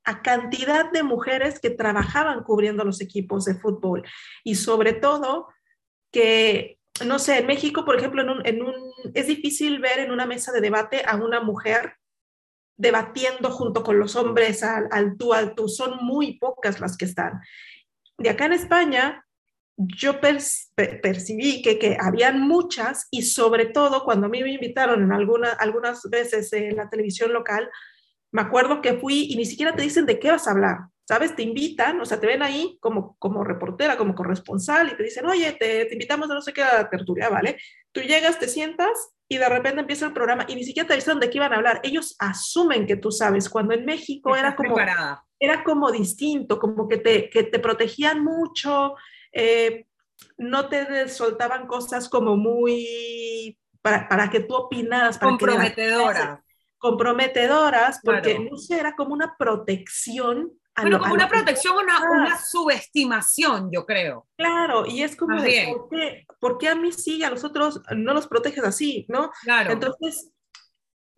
a 0.03 0.21
cantidad 0.21 0.91
de 0.91 1.03
mujeres 1.03 1.59
que 1.59 1.69
trabajaban 1.69 2.43
cubriendo 2.43 2.83
los 2.83 3.01
equipos 3.01 3.45
de 3.45 3.55
fútbol 3.55 4.03
y 4.43 4.55
sobre 4.55 4.93
todo 4.93 5.47
que, 6.11 6.79
no 7.05 7.19
sé, 7.19 7.39
en 7.39 7.47
México, 7.47 7.85
por 7.85 7.97
ejemplo, 7.97 8.23
en 8.43 8.63
un, 8.63 8.73
es 9.13 9.27
difícil 9.27 9.79
ver 9.79 9.99
en 9.99 10.11
una 10.11 10.25
mesa 10.25 10.51
de 10.51 10.61
debate 10.61 11.03
a 11.05 11.15
una 11.15 11.39
mujer 11.41 11.93
debatiendo 12.81 13.51
junto 13.51 13.83
con 13.83 13.99
los 13.99 14.15
hombres 14.15 14.63
al, 14.63 14.87
al 14.91 15.17
tú 15.17 15.33
al 15.33 15.55
tú. 15.55 15.69
Son 15.69 16.03
muy 16.03 16.37
pocas 16.37 16.79
las 16.79 16.97
que 16.97 17.05
están. 17.05 17.39
De 18.17 18.29
acá 18.29 18.45
en 18.45 18.53
España, 18.53 19.25
yo 19.77 20.19
percibí 20.19 21.61
que, 21.61 21.79
que 21.79 21.97
habían 21.99 22.41
muchas 22.41 23.07
y 23.11 23.23
sobre 23.23 23.65
todo 23.65 24.03
cuando 24.03 24.27
a 24.27 24.29
mí 24.29 24.43
me 24.43 24.51
invitaron 24.51 25.03
en 25.03 25.11
alguna, 25.11 25.51
algunas 25.51 26.03
veces 26.09 26.51
en 26.53 26.75
la 26.75 26.89
televisión 26.89 27.33
local, 27.33 27.69
me 28.31 28.41
acuerdo 28.41 28.81
que 28.81 28.95
fui 28.95 29.27
y 29.29 29.35
ni 29.35 29.45
siquiera 29.45 29.75
te 29.75 29.83
dicen 29.83 30.05
de 30.05 30.19
qué 30.19 30.31
vas 30.31 30.47
a 30.47 30.51
hablar, 30.51 30.77
¿sabes? 31.07 31.35
Te 31.35 31.43
invitan, 31.43 31.99
o 31.99 32.05
sea, 32.05 32.19
te 32.19 32.27
ven 32.27 32.43
ahí 32.43 32.77
como, 32.79 33.15
como 33.17 33.43
reportera, 33.43 33.97
como 33.97 34.15
corresponsal 34.15 34.89
y 34.89 34.97
te 34.97 35.03
dicen, 35.03 35.25
oye, 35.25 35.51
te, 35.53 35.85
te 35.85 35.93
invitamos 35.93 36.29
a 36.29 36.33
no 36.33 36.41
sé 36.41 36.53
qué 36.53 36.63
a 36.63 36.89
tertulia, 36.89 37.29
¿vale? 37.29 37.57
Tú 37.91 38.01
llegas, 38.01 38.39
te 38.39 38.47
sientas 38.47 39.13
y 39.27 39.37
de 39.37 39.47
repente 39.47 39.81
empieza 39.81 40.05
el 40.05 40.13
programa 40.13 40.45
y 40.47 40.55
ni 40.55 40.63
siquiera 40.63 40.87
te 40.87 40.95
dicen 40.95 41.19
de 41.19 41.29
qué 41.29 41.37
iban 41.37 41.53
a 41.53 41.57
hablar. 41.57 41.79
Ellos 41.83 42.15
asumen 42.19 42.85
que 42.85 42.95
tú 42.95 43.11
sabes, 43.11 43.49
cuando 43.49 43.73
en 43.73 43.85
México 43.85 44.35
era 44.35 44.55
como, 44.55 44.75
era 45.39 45.63
como 45.63 45.91
distinto, 45.91 46.59
como 46.59 46.87
que 46.87 46.97
te, 46.97 47.29
que 47.29 47.43
te 47.43 47.59
protegían 47.59 48.23
mucho, 48.23 48.95
eh, 49.31 49.87
no 50.37 50.69
te 50.69 51.07
soltaban 51.09 51.67
cosas 51.67 52.09
como 52.09 52.35
muy 52.35 53.57
para, 53.81 54.07
para 54.07 54.29
que 54.29 54.41
tú 54.41 54.55
opinaras. 54.55 55.17
Comprometedoras. 55.17 56.39
comprometedoras, 56.77 57.99
porque 58.03 58.39
no 58.39 58.57
sé, 58.57 58.79
era 58.79 58.95
como 58.95 59.13
una 59.13 59.35
protección 59.37 60.51
bueno, 60.75 60.99
como 60.99 61.13
una 61.13 61.27
protección, 61.27 61.75
una, 61.75 61.99
una, 62.09 62.37
subestimación, 62.39 63.69
yo 63.71 63.85
creo. 63.85 64.27
Claro, 64.37 64.85
y 64.85 65.03
es 65.03 65.15
como 65.15 65.41
de, 65.41 65.73
¿por 65.75 65.89
qué, 65.89 66.25
¿por 66.39 66.57
qué, 66.57 66.67
a 66.69 66.75
mí 66.75 66.91
sí, 66.91 67.23
a 67.23 67.29
los 67.29 67.43
otros 67.43 67.81
no 67.95 68.13
los 68.13 68.27
proteges 68.27 68.63
así, 68.63 69.05
no? 69.09 69.31
Claro. 69.43 69.71
Entonces, 69.71 70.31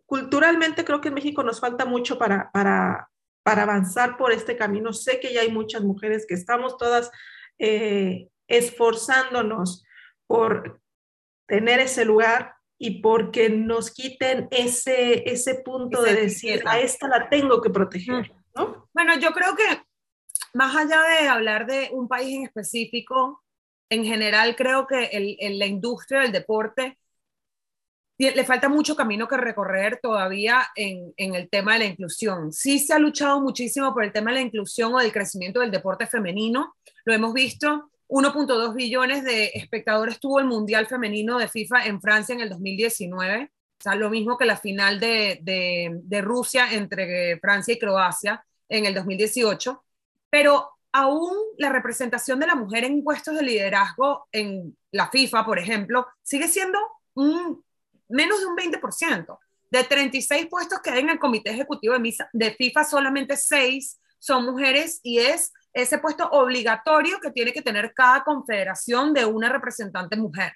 culturalmente 0.06 0.84
creo 0.84 1.00
que 1.00 1.08
en 1.08 1.14
México 1.14 1.42
nos 1.42 1.60
falta 1.60 1.84
mucho 1.84 2.18
para, 2.18 2.50
para, 2.52 3.08
para 3.42 3.62
avanzar 3.62 4.16
por 4.16 4.32
este 4.32 4.56
camino. 4.56 4.92
Sé 4.92 5.20
que 5.20 5.32
ya 5.32 5.42
hay 5.42 5.50
muchas 5.50 5.82
mujeres 5.82 6.26
que 6.26 6.34
estamos 6.34 6.76
todas 6.76 7.10
eh, 7.58 8.28
esforzándonos 8.48 9.84
por 10.26 10.80
tener 11.46 11.80
ese 11.80 12.04
lugar 12.04 12.54
y 12.78 13.00
porque 13.00 13.48
nos 13.50 13.92
quiten 13.92 14.48
ese, 14.50 15.28
ese 15.30 15.56
punto 15.56 16.02
de 16.02 16.14
decir, 16.14 16.62
a 16.66 16.80
esta 16.80 17.08
la 17.08 17.28
tengo 17.28 17.60
que 17.62 17.70
proteger. 17.70 18.32
¿no? 18.54 18.83
Bueno, 18.94 19.18
yo 19.18 19.32
creo 19.32 19.56
que 19.56 19.64
más 20.54 20.74
allá 20.76 21.02
de 21.02 21.28
hablar 21.28 21.66
de 21.66 21.90
un 21.92 22.06
país 22.06 22.36
en 22.36 22.44
específico, 22.44 23.42
en 23.90 24.04
general 24.04 24.54
creo 24.54 24.86
que 24.86 25.06
el, 25.06 25.58
la 25.58 25.66
industria 25.66 26.20
del 26.20 26.32
deporte 26.32 26.98
le 28.16 28.44
falta 28.44 28.68
mucho 28.68 28.94
camino 28.94 29.26
que 29.26 29.36
recorrer 29.36 29.98
todavía 30.00 30.68
en, 30.76 31.12
en, 31.16 31.34
el 31.34 31.50
tema 31.50 31.72
de 31.72 31.80
la 31.80 31.84
inclusión. 31.86 32.52
Sí 32.52 32.78
se 32.78 32.94
ha 32.94 32.98
luchado 33.00 33.40
muchísimo 33.40 33.92
por 33.92 34.04
el 34.04 34.12
tema 34.12 34.30
de 34.30 34.36
la 34.36 34.42
inclusión 34.42 34.94
o 34.94 35.00
del 35.00 35.12
crecimiento 35.12 35.58
del 35.58 35.72
deporte 35.72 36.06
femenino. 36.06 36.76
Lo 37.04 37.12
hemos 37.12 37.34
visto, 37.34 37.90
1.2 38.06 38.74
billones 38.76 39.24
de 39.24 39.50
espectadores 39.54 40.20
tuvo 40.20 40.38
el 40.38 40.46
Mundial 40.46 40.86
Femenino 40.86 41.38
de 41.38 41.48
FIFA 41.48 41.86
en 41.86 42.00
Francia 42.00 42.34
en 42.34 42.42
el 42.42 42.50
2019. 42.50 43.50
O 43.52 43.82
sea, 43.82 43.96
lo 43.96 44.08
mismo 44.08 44.38
que 44.38 44.46
la 44.46 44.56
final 44.56 45.00
de, 45.00 45.40
de, 45.42 45.90
de 46.04 46.20
Rusia 46.20 46.72
entre 46.72 47.40
Francia 47.40 47.74
y 47.74 47.78
Croacia 47.80 48.44
en 48.68 48.86
el 48.86 48.94
2018. 48.94 49.84
Pero 50.30 50.70
aún 50.92 51.36
la 51.58 51.70
representación 51.70 52.38
de 52.38 52.46
la 52.46 52.54
mujer 52.54 52.84
en 52.84 53.02
puestos 53.02 53.34
de 53.34 53.42
liderazgo 53.42 54.28
en 54.32 54.76
la 54.92 55.10
FIFA, 55.10 55.44
por 55.44 55.58
ejemplo, 55.58 56.06
sigue 56.22 56.48
siendo 56.48 56.78
un 57.14 57.64
menos 58.08 58.40
de 58.40 58.46
un 58.46 58.56
20%. 58.56 59.38
De 59.70 59.82
36 59.82 60.46
puestos 60.46 60.80
que 60.80 60.90
hay 60.90 61.00
en 61.00 61.10
el 61.10 61.18
comité 61.18 61.50
ejecutivo 61.50 61.94
de, 62.32 62.50
FIFA, 62.52 62.84
solamente 62.84 63.36
6 63.36 64.00
son 64.20 64.44
mujeres 64.44 65.00
y 65.02 65.18
es 65.18 65.52
ese 65.72 65.98
puesto 65.98 66.28
obligatorio 66.30 67.18
que 67.20 67.32
tiene 67.32 67.52
que 67.52 67.62
tener 67.62 67.92
cada 67.92 68.22
confederación 68.22 69.12
de 69.12 69.24
una 69.24 69.48
representante 69.48 70.16
mujer. 70.16 70.52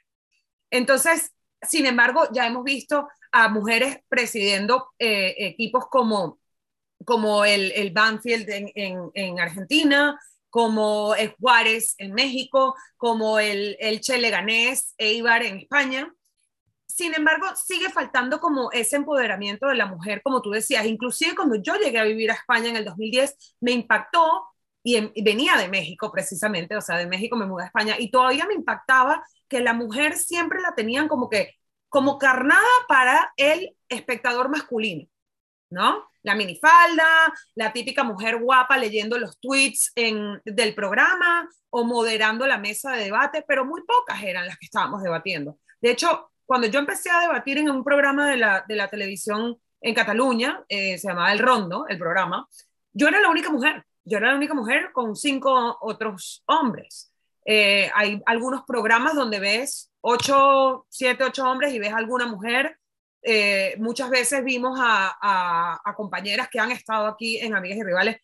Entonces, 0.71 1.33
sin 1.61 1.87
embargo, 1.87 2.29
ya 2.33 2.47
hemos 2.47 2.63
visto 2.63 3.09
a 3.33 3.49
mujeres 3.49 3.99
presidiendo 4.09 4.91
eh, 4.99 5.35
equipos 5.39 5.87
como, 5.91 6.39
como 7.05 7.45
el, 7.45 7.73
el 7.73 7.91
Banfield 7.93 8.49
en, 8.51 8.71
en, 8.75 9.11
en, 9.15 9.41
Argentina, 9.41 10.19
como 10.51 11.15
el 11.15 11.35
Juárez 11.41 11.95
en 11.99 12.15
México, 12.15 12.75
como 12.97 13.39
el, 13.39 13.77
el 13.81 14.01
Che 14.01 14.19
Leganés, 14.19 14.95
Eibar 14.99 15.43
en 15.43 15.59
España. 15.59 16.13
Sin 16.87 17.15
embargo, 17.15 17.47
sigue 17.55 17.91
faltando 17.91 18.41
como 18.41 18.73
ese 18.73 18.97
empoderamiento 18.97 19.69
de 19.69 19.77
la 19.77 19.87
mujer, 19.87 20.21
como 20.23 20.43
tú 20.43 20.51
decías. 20.51 20.87
Inclusive 20.87 21.37
cuando 21.37 21.57
yo 21.57 21.77
llegué 21.77 21.99
a 21.99 22.05
vivir 22.05 22.31
a 22.31 22.35
España 22.35 22.71
en 22.71 22.77
el 22.77 22.85
2010, 22.85 23.57
me 23.61 23.73
impactó 23.73 24.49
y, 24.83 25.23
venía 25.23 25.57
de 25.57 25.69
México 25.69 26.11
precisamente, 26.11 26.77
o 26.77 26.81
sea, 26.81 26.97
de 26.97 27.07
México 27.07 27.37
me 27.37 27.47
mudé 27.47 27.65
a 27.65 27.67
España 27.67 27.97
y 27.99 28.11
todavía 28.11 28.47
me 28.47 28.55
impactaba 28.55 29.23
que 29.49 29.61
la 29.61 29.75
mujer 29.75 30.17
siempre 30.17 30.61
la 30.61 30.75
tenían 30.75 31.09
como 31.09 31.29
que, 31.29 31.55
como 31.89 32.19
carnada 32.19 32.63
para 32.89 33.33
el 33.37 33.77
espectador 33.89 34.49
masculino, 34.49 35.09
¿no? 35.71 36.09
La 36.29 36.35
minifalda, 36.35 37.33
la 37.55 37.73
típica 37.73 38.05
mujer 38.05 38.39
guapa 38.39 38.77
leyendo 38.77 39.19
los 39.19 39.41
tweets 39.41 39.93
en, 39.95 40.39
del 40.45 40.75
programa 40.75 41.49
o 41.71 41.85
moderando 41.85 42.47
la 42.47 42.59
mesa 42.59 42.93
de 42.93 43.05
debate, 43.05 43.45
pero 43.49 43.65
muy 43.65 43.81
pocas 43.83 44.23
eran 44.23 44.47
las 44.47 44.59
que 44.59 44.67
estábamos 44.67 45.03
debatiendo. 45.03 45.59
De 45.81 45.91
hecho, 45.91 46.31
cuando 46.45 46.67
yo 46.67 46.81
empecé 46.81 47.11
a 47.11 47.21
debatir 47.21 47.57
en 47.57 47.71
un 47.71 47.83
programa 47.83 48.31
de 48.31 48.37
la, 48.37 48.63
de 48.69 48.77
la 48.77 48.89
televisión 48.89 49.57
en 49.81 49.95
Cataluña, 49.95 50.63
eh, 50.69 50.99
se 50.99 51.09
llamaba 51.09 51.33
El 51.33 51.39
Rondo, 51.39 51.87
el 51.89 51.99
programa, 51.99 52.47
yo 52.93 53.09
era 53.09 53.21
la 53.21 53.31
única 53.31 53.51
mujer. 53.51 53.85
Yo 54.05 54.19
era 54.19 54.31
la 54.31 54.37
única 54.37 54.55
mujer 54.55 54.91
con 54.93 55.17
cinco 55.17 55.79
otros 55.81 56.43
hombres. 56.47 57.13
Eh, 57.45 57.91
hay 57.95 58.23
algunos 58.27 58.65
programas 58.67 59.15
donde 59.15 59.41
ves 59.41 59.91
ocho, 60.01 60.87
siete, 60.89 61.25
ocho 61.25 61.45
hombres 61.45 61.73
y 61.73 61.79
ves 61.79 61.93
alguna 61.93 62.27
mujer. 62.27 62.78
Eh, 63.23 63.75
muchas 63.79 64.11
veces 64.11 64.45
vimos 64.45 64.79
a, 64.81 65.81
compañeras 65.97 66.49
que 66.49 66.61
han 66.61 66.71
estado 66.71 67.07
aquí 67.07 67.39
en 67.39 67.55
Amigas 67.55 67.79
y 67.79 67.85
Rivales 67.85 68.17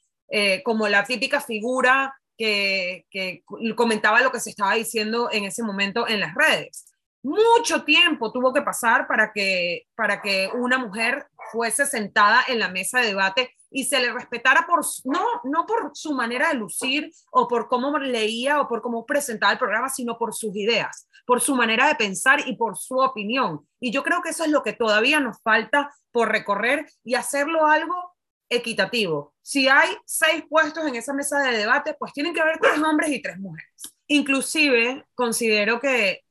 como 0.65 0.89
la 0.89 1.05
típica 1.05 1.41
figura 1.41 2.13
que, 2.37 3.07
que 3.11 3.45
comentaba 3.77 4.21
lo 4.21 4.33
que 4.33 4.41
se 4.41 4.51
estaba 4.51 4.75
diciendo 4.75 5.29
en 5.31 5.45
ese 5.45 5.63
momento 5.63 6.09
en 6.09 6.21
las 6.21 6.35
redes. 6.35 6.87
Mucho 7.25 7.85
tiempo 7.85 8.33
tuvo 8.33 8.53
que 8.53 8.61
pasar 8.61 9.07
para 9.07 9.33
que, 9.33 9.87
para 9.95 10.21
que 10.21 10.51
una 10.53 10.77
mujer 10.77 11.27
fuese 11.51 11.87
sentada 11.87 12.45
en 12.49 12.59
la 12.59 12.69
mesa 12.69 13.01
de 13.01 13.07
debate 13.07 13.55
y 13.75 13.85
se 13.85 13.99
le 13.99 14.13
respetara 14.13 14.67
por, 14.69 14.87
no, 15.03 15.27
no 15.43 15.67
por 15.67 15.91
su 15.95 16.15
manera 16.15 16.49
de 16.49 16.55
lucir 16.55 17.11
o 17.33 17.49
por 17.49 17.67
cómo 17.67 17.99
leía 17.99 18.61
o 18.61 18.69
por 18.69 18.81
cómo 18.81 19.05
presentaba 19.05 19.53
el 19.53 19.59
programa, 19.59 19.89
sino 19.89 20.17
por 20.17 20.33
sus 20.33 20.55
ideas, 20.55 21.09
por 21.27 21.41
su 21.41 21.57
manera 21.57 21.89
de 21.89 21.97
pensar 21.97 22.47
y 22.47 22.55
por 22.55 22.79
su 22.79 22.99
opinión. 22.99 23.67
Y 23.81 23.91
yo 23.91 24.05
creo 24.05 24.23
que 24.23 24.31
eso 24.31 24.45
es 24.45 24.51
lo 24.51 24.63
que 24.63 24.75
todavía 24.75 25.19
nos 25.19 25.43
falta 25.43 25.93
por 26.13 26.31
recorrer 26.31 26.87
y 27.03 27.17
hacerlo 27.17 27.67
algo 27.67 28.15
equitativo. 28.49 29.35
Si 29.43 29.67
hay 29.67 29.91
seis 30.07 30.45
puestos 30.49 30.87
en 30.87 30.95
esa 30.95 31.13
mesa 31.13 31.41
de 31.41 31.59
debate, 31.59 31.97
pues 31.99 32.13
tienen 32.13 32.33
que 32.33 32.43
haber 32.43 32.61
tres 32.61 32.79
hombres 32.79 33.11
y 33.11 33.21
tres 33.21 33.41
mujeres. 33.41 33.73
Inclusive 34.07 35.05
considero 35.17 35.81
que 35.81 36.24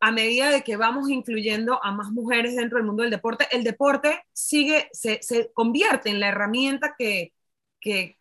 a 0.00 0.12
medida 0.12 0.50
de 0.50 0.62
que 0.62 0.76
vamos 0.76 1.08
incluyendo 1.08 1.82
a 1.82 1.92
más 1.92 2.10
mujeres 2.10 2.56
dentro 2.56 2.78
del 2.78 2.86
mundo 2.86 3.02
del 3.02 3.10
deporte, 3.10 3.46
el 3.50 3.64
deporte 3.64 4.24
sigue, 4.32 4.88
se, 4.92 5.20
se 5.22 5.50
convierte 5.52 6.10
en 6.10 6.20
la 6.20 6.28
herramienta 6.28 6.94
que, 6.98 7.32
que, 7.80 8.18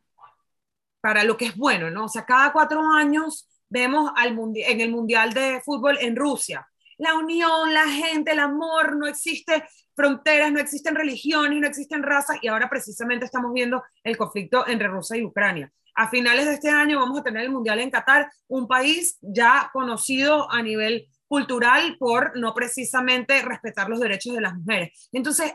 para 1.01 1.24
lo 1.24 1.36
que 1.36 1.46
es 1.46 1.58
bueno, 1.58 1.92
¿no? 1.92 2.06
O 2.06 2.10
sea, 2.10 2.25
cada 2.25 2.53
cuatro 2.53 2.82
años 2.94 3.50
vemos 3.68 4.12
al 4.15 4.38
en 4.56 4.82
el 4.82 4.92
Mundial 4.92 5.34
de 5.34 5.62
Fútbol 5.65 5.98
en 6.00 6.15
Rusia. 6.15 6.68
La 6.98 7.15
unión, 7.15 7.74
la 7.74 7.88
gente, 7.88 8.32
el 8.32 8.39
amor, 8.39 8.96
no 8.96 9.08
existe 9.08 9.65
fronteras, 9.96 10.51
no 10.51 10.60
existen 10.60 10.96
religiones, 10.96 11.60
no 11.60 11.68
existen 11.68 12.03
razas 12.03 12.38
y 12.42 12.48
ahora 12.48 12.70
precisamente 12.70 13.25
estamos 13.25 13.51
viendo 13.51 13.84
el 14.03 14.15
conflicto 14.15 14.68
entre 14.68 14.88
Rusia 14.88 15.18
y 15.18 15.25
Ucrania. 15.25 15.72
A 15.96 16.10
finales 16.10 16.46
de 16.46 16.53
este 16.53 16.70
año 16.70 17.00
vamos 17.00 17.20
a 17.20 17.24
tener 17.24 17.44
el 17.44 17.51
Mundial 17.51 17.80
en 17.80 17.92
Qatar, 17.92 18.32
un 18.48 18.68
país 18.68 19.18
ya 19.22 19.70
conocido 19.74 20.51
a 20.51 20.62
nivel 20.62 21.08
cultural 21.33 21.97
por 21.97 22.37
no 22.37 22.53
precisamente 22.53 23.41
respetar 23.41 23.89
los 23.89 23.99
derechos 23.99 24.35
de 24.35 24.41
las 24.41 24.53
mujeres. 24.53 25.09
Entonces, 25.11 25.51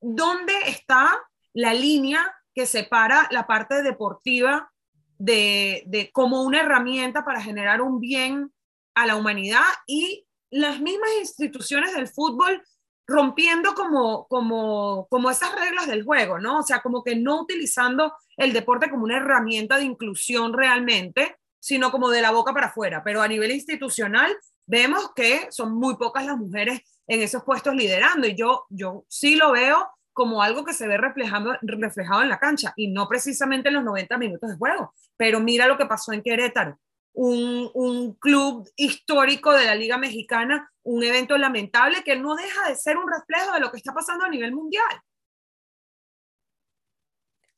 ¿dónde 0.00 0.54
está 0.68 1.20
la 1.52 1.74
línea 1.74 2.34
que 2.54 2.64
separa 2.64 3.28
la 3.30 3.46
parte 3.46 3.82
deportiva 3.82 4.72
de, 5.18 5.82
de 5.84 6.10
como 6.12 6.44
una 6.44 6.62
herramienta 6.62 7.26
para 7.26 7.42
generar 7.42 7.82
un 7.82 8.00
bien 8.00 8.54
a 8.94 9.04
la 9.04 9.16
humanidad 9.16 9.66
y 9.86 10.26
las 10.48 10.80
mismas 10.80 11.10
instituciones 11.20 11.94
del 11.94 12.08
fútbol 12.08 12.62
rompiendo 13.06 13.74
como, 13.74 14.26
como, 14.28 15.08
como 15.10 15.30
esas 15.30 15.54
reglas 15.60 15.88
del 15.88 16.04
juego, 16.04 16.38
¿no? 16.38 16.60
O 16.60 16.62
sea, 16.62 16.80
como 16.80 17.04
que 17.04 17.16
no 17.16 17.42
utilizando 17.42 18.14
el 18.38 18.54
deporte 18.54 18.88
como 18.88 19.04
una 19.04 19.18
herramienta 19.18 19.76
de 19.76 19.84
inclusión 19.84 20.54
realmente, 20.54 21.36
sino 21.60 21.90
como 21.90 22.08
de 22.08 22.22
la 22.22 22.30
boca 22.30 22.54
para 22.54 22.68
afuera. 22.68 23.02
Pero 23.04 23.20
a 23.20 23.28
nivel 23.28 23.50
institucional 23.50 24.34
vemos 24.68 25.12
que 25.14 25.48
son 25.50 25.74
muy 25.74 25.96
pocas 25.96 26.24
las 26.24 26.36
mujeres 26.36 26.80
en 27.06 27.22
esos 27.22 27.42
puestos 27.42 27.74
liderando 27.74 28.26
y 28.28 28.36
yo, 28.36 28.66
yo 28.68 29.04
sí 29.08 29.34
lo 29.34 29.50
veo 29.50 29.88
como 30.12 30.42
algo 30.42 30.64
que 30.64 30.74
se 30.74 30.86
ve 30.86 30.96
reflejando, 30.96 31.56
reflejado 31.62 32.22
en 32.22 32.28
la 32.28 32.38
cancha 32.38 32.72
y 32.76 32.88
no 32.88 33.08
precisamente 33.08 33.68
en 33.68 33.74
los 33.74 33.84
90 33.84 34.18
minutos 34.18 34.50
de 34.50 34.56
juego. 34.56 34.94
Pero 35.16 35.40
mira 35.40 35.66
lo 35.66 35.78
que 35.78 35.86
pasó 35.86 36.12
en 36.12 36.22
Querétaro 36.22 36.78
un, 37.18 38.14
club 38.20 38.68
histórico 38.76 39.52
de 39.52 39.64
la 39.64 39.74
Liga 39.74 39.98
Mexicana, 39.98 40.70
un 40.84 41.02
evento 41.02 41.36
lamentable 41.36 42.02
que 42.04 42.16
no 42.16 42.36
deja 42.36 42.68
de 42.68 42.76
ser 42.76 42.96
un 42.96 43.10
reflejo 43.10 43.52
de 43.52 43.60
lo 43.60 43.70
que 43.70 43.78
está 43.78 43.92
pasando 43.92 44.24
a 44.24 44.28
nivel 44.28 44.52
mundial. 44.52 45.02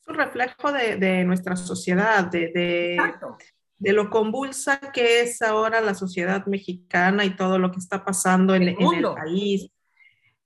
Es 0.01 0.09
un 0.09 0.15
reflejo 0.15 0.73
de, 0.73 1.25
nuestra 1.25 1.57
sociedad, 1.57 2.25
de, 2.25 2.51
de, 2.55 2.97
lo 3.81 4.11
convulsa 4.11 4.79
que 4.93 5.21
es 5.21 5.43
ahora 5.43 5.81
la 5.81 5.95
sociedad 5.95 6.47
mexicana 6.47 7.25
y 7.25 7.35
todo 7.35 7.59
lo 7.59 7.71
que 7.71 7.79
está 7.79 8.05
pasando 8.05 8.55
en 8.55 8.63
el, 8.63 8.69
en 8.79 8.95
el 8.95 9.05
país. 9.15 9.71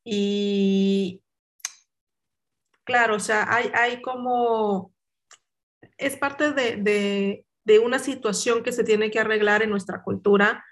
Y 0.04 1.22
claro, 2.84 3.16
o 3.16 3.20
sea, 3.20 3.46
hay, 3.52 3.70
hay 3.74 4.00
como, 4.02 4.92
es 5.98 6.16
parte 6.16 6.52
de, 6.52 7.44
de 7.64 7.78
una 7.78 7.98
situación 7.98 8.62
que 8.62 8.72
se 8.72 8.84
tiene 8.84 9.10
que 9.10 9.18
arreglar 9.18 9.62
en 9.62 9.70
nuestra 9.70 10.02
cultura 10.02 10.64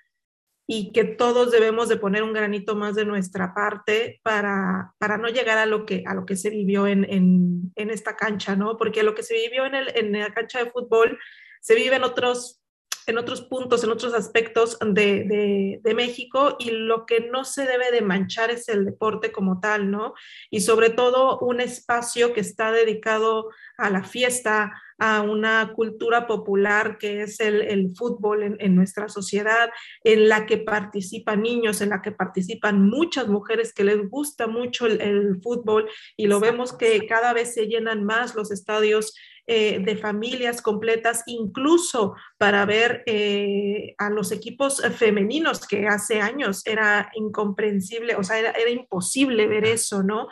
y 0.66 0.92
que 0.92 1.04
todos 1.04 1.50
debemos 1.50 1.88
de 1.88 1.96
poner 1.96 2.22
un 2.22 2.32
granito 2.32 2.76
más 2.76 2.94
de 2.94 3.04
nuestra 3.04 3.52
parte 3.52 4.20
para, 4.22 4.94
para 4.98 5.18
no 5.18 5.28
llegar 5.28 5.58
a 5.58 5.66
lo 5.66 5.84
que, 5.84 6.04
a 6.06 6.14
lo 6.14 6.24
que 6.24 6.36
se 6.36 6.50
vivió 6.50 6.86
en, 6.86 7.04
en, 7.10 7.72
en 7.74 7.90
esta 7.90 8.16
cancha, 8.16 8.54
¿no? 8.54 8.76
Porque 8.76 9.02
lo 9.02 9.14
que 9.14 9.22
se 9.22 9.34
vivió 9.34 9.66
en, 9.66 9.74
el, 9.74 9.96
en 9.96 10.12
la 10.12 10.32
cancha 10.32 10.62
de 10.62 10.70
fútbol 10.70 11.18
se 11.62 11.74
vive 11.74 11.96
en 11.96 12.04
otros 12.04 12.62
en 13.06 13.18
otros 13.18 13.42
puntos, 13.42 13.82
en 13.82 13.90
otros 13.90 14.14
aspectos 14.14 14.78
de, 14.80 15.24
de, 15.24 15.80
de, 15.82 15.94
México 15.94 16.56
y 16.58 16.70
lo 16.70 17.04
que 17.06 17.20
no 17.20 17.44
se 17.44 17.64
debe 17.66 17.90
de 17.90 18.00
manchar 18.00 18.50
es 18.50 18.68
el 18.68 18.84
deporte 18.84 19.32
como 19.32 19.60
tal, 19.60 19.90
¿no? 19.90 20.14
Y 20.50 20.60
sobre 20.60 20.90
todo 20.90 21.38
un 21.40 21.60
espacio 21.60 22.32
que 22.32 22.40
está 22.40 22.70
dedicado 22.70 23.48
a 23.76 23.90
la 23.90 24.04
fiesta, 24.04 24.72
a 24.98 25.22
una 25.22 25.72
cultura 25.74 26.28
popular 26.28 26.96
que 26.98 27.22
es 27.22 27.40
el, 27.40 27.62
el 27.62 27.90
fútbol 27.96 28.44
en, 28.44 28.56
en, 28.60 28.76
nuestra 28.76 29.08
sociedad, 29.08 29.70
en 30.04 30.28
la 30.28 30.46
que 30.46 30.58
participan 30.58 31.42
niños, 31.42 31.80
en 31.80 31.88
la 31.88 32.02
que 32.02 32.12
participan 32.12 32.88
muchas 32.88 33.26
mujeres 33.26 33.72
que 33.72 33.84
les 33.84 34.08
gusta 34.08 34.46
mucho 34.46 34.86
el, 34.86 35.00
el 35.00 35.40
fútbol 35.42 35.88
y 36.16 36.28
lo 36.28 36.38
vemos 36.38 36.72
que 36.72 37.04
cada 37.06 37.32
vez 37.32 37.54
se 37.54 37.66
llenan 37.66 38.04
más 38.04 38.36
los 38.36 38.52
estadios 38.52 39.14
eh, 39.48 39.80
de 39.80 39.96
familias 39.96 40.62
completas, 40.62 41.24
incluso 41.26 42.14
para 42.38 42.64
ver 42.64 43.02
eh, 43.06 43.94
a 43.98 44.08
los 44.08 44.30
equipos 44.30 44.80
femeninos, 44.96 45.66
que 45.66 45.88
hace 45.88 46.20
años 46.20 46.64
era 46.64 47.10
incomprensible, 47.16 48.14
o 48.14 48.22
sea, 48.22 48.38
era, 48.38 48.70
imposible 48.70 49.48
ver 49.48 49.64
eso, 49.64 50.04
¿no? 50.04 50.28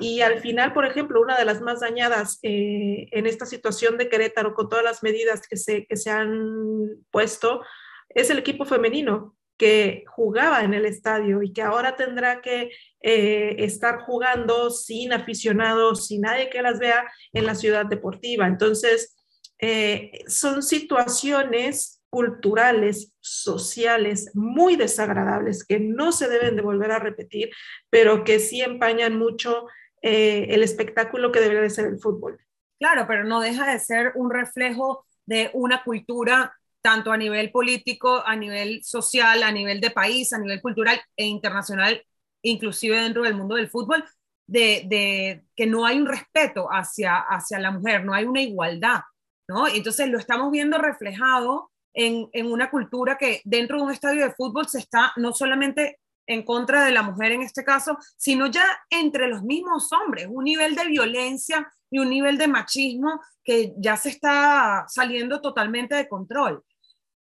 Y 0.00 0.22
al 0.22 0.40
final, 0.40 0.72
por 0.72 0.86
ejemplo, 0.86 1.20
una 1.20 1.36
de 1.36 1.44
las 1.44 1.60
más 1.60 1.80
dañadas 1.80 2.38
eh, 2.42 3.06
en 3.10 3.26
esta 3.26 3.44
situación 3.44 3.98
de 3.98 4.08
Querétaro, 4.08 4.54
con 4.54 4.70
todas 4.70 4.84
las 4.84 5.02
medidas 5.02 5.46
que 5.46 5.58
se, 5.58 5.84
que 5.84 5.96
se 5.96 6.10
han 6.10 6.88
puesto, 7.10 7.62
es 8.08 8.30
el 8.30 8.38
equipo 8.38 8.64
femenino 8.64 9.36
que 9.56 10.04
jugaba 10.08 10.64
en 10.64 10.74
el 10.74 10.84
estadio 10.84 11.42
y 11.42 11.52
que 11.52 11.62
ahora 11.62 11.96
tendrá 11.96 12.40
que 12.40 12.70
eh, 13.00 13.56
estar 13.58 14.00
jugando 14.00 14.70
sin 14.70 15.12
aficionados, 15.12 16.06
sin 16.06 16.22
nadie 16.22 16.50
que 16.50 16.62
las 16.62 16.78
vea 16.78 17.04
en 17.32 17.46
la 17.46 17.54
ciudad 17.54 17.86
deportiva. 17.86 18.46
Entonces, 18.46 19.16
eh, 19.60 20.24
son 20.26 20.62
situaciones 20.62 22.02
culturales, 22.10 23.12
sociales, 23.20 24.30
muy 24.34 24.76
desagradables 24.76 25.64
que 25.64 25.80
no 25.80 26.12
se 26.12 26.28
deben 26.28 26.54
de 26.56 26.62
volver 26.62 26.92
a 26.92 26.98
repetir, 26.98 27.50
pero 27.90 28.22
que 28.24 28.38
sí 28.38 28.60
empañan 28.60 29.18
mucho 29.18 29.66
eh, 30.02 30.46
el 30.50 30.62
espectáculo 30.62 31.32
que 31.32 31.40
debería 31.40 31.62
de 31.62 31.70
ser 31.70 31.86
el 31.86 31.98
fútbol. 31.98 32.38
Claro, 32.78 33.06
pero 33.08 33.24
no 33.24 33.40
deja 33.40 33.72
de 33.72 33.78
ser 33.80 34.12
un 34.16 34.30
reflejo 34.30 35.04
de 35.26 35.50
una 35.54 35.82
cultura 35.82 36.54
tanto 36.84 37.10
a 37.10 37.16
nivel 37.16 37.50
político, 37.50 38.22
a 38.26 38.36
nivel 38.36 38.84
social, 38.84 39.42
a 39.42 39.50
nivel 39.50 39.80
de 39.80 39.90
país, 39.90 40.34
a 40.34 40.38
nivel 40.38 40.60
cultural 40.60 41.00
e 41.16 41.24
internacional, 41.24 42.04
inclusive 42.42 43.00
dentro 43.00 43.22
del 43.22 43.34
mundo 43.34 43.54
del 43.54 43.70
fútbol, 43.70 44.04
de, 44.46 45.42
que 45.56 45.66
no 45.66 45.86
hay 45.86 45.98
un 45.98 46.06
respeto 46.06 46.68
hacia, 46.70 47.16
hacia 47.16 47.58
la 47.58 47.70
mujer, 47.70 48.04
no 48.04 48.12
hay 48.12 48.26
una 48.26 48.42
igualdad, 48.42 49.00
¿no? 49.48 49.66
Entonces 49.66 50.10
lo 50.10 50.18
estamos 50.18 50.50
viendo 50.50 50.76
reflejado 50.76 51.70
en, 51.94 52.28
en 52.34 52.52
una 52.52 52.70
cultura 52.70 53.16
que 53.16 53.40
dentro 53.44 53.78
de 53.78 53.84
un 53.84 53.90
estadio 53.90 54.22
de 54.22 54.34
fútbol 54.34 54.68
se 54.68 54.80
está 54.80 55.10
no 55.16 55.32
solamente 55.32 56.00
en 56.26 56.42
contra 56.42 56.84
de 56.84 56.92
la 56.92 57.02
mujer 57.02 57.32
en 57.32 57.40
este 57.40 57.64
caso, 57.64 57.96
sino 58.18 58.46
ya 58.48 58.66
entre 58.90 59.26
los 59.28 59.42
mismos 59.42 59.90
hombres, 59.90 60.26
un 60.28 60.44
nivel 60.44 60.74
de 60.74 60.84
violencia 60.84 61.66
y 61.90 61.98
un 61.98 62.10
nivel 62.10 62.36
de 62.36 62.48
machismo 62.48 63.22
que 63.42 63.72
ya 63.78 63.96
se 63.96 64.10
está 64.10 64.84
saliendo 64.88 65.40
totalmente 65.40 65.94
de 65.94 66.08
control. 66.08 66.62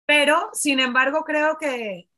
Pero, 0.06 0.50
sin 0.52 0.80
embargo, 0.80 1.24
creo 1.24 1.56
que 1.58 2.08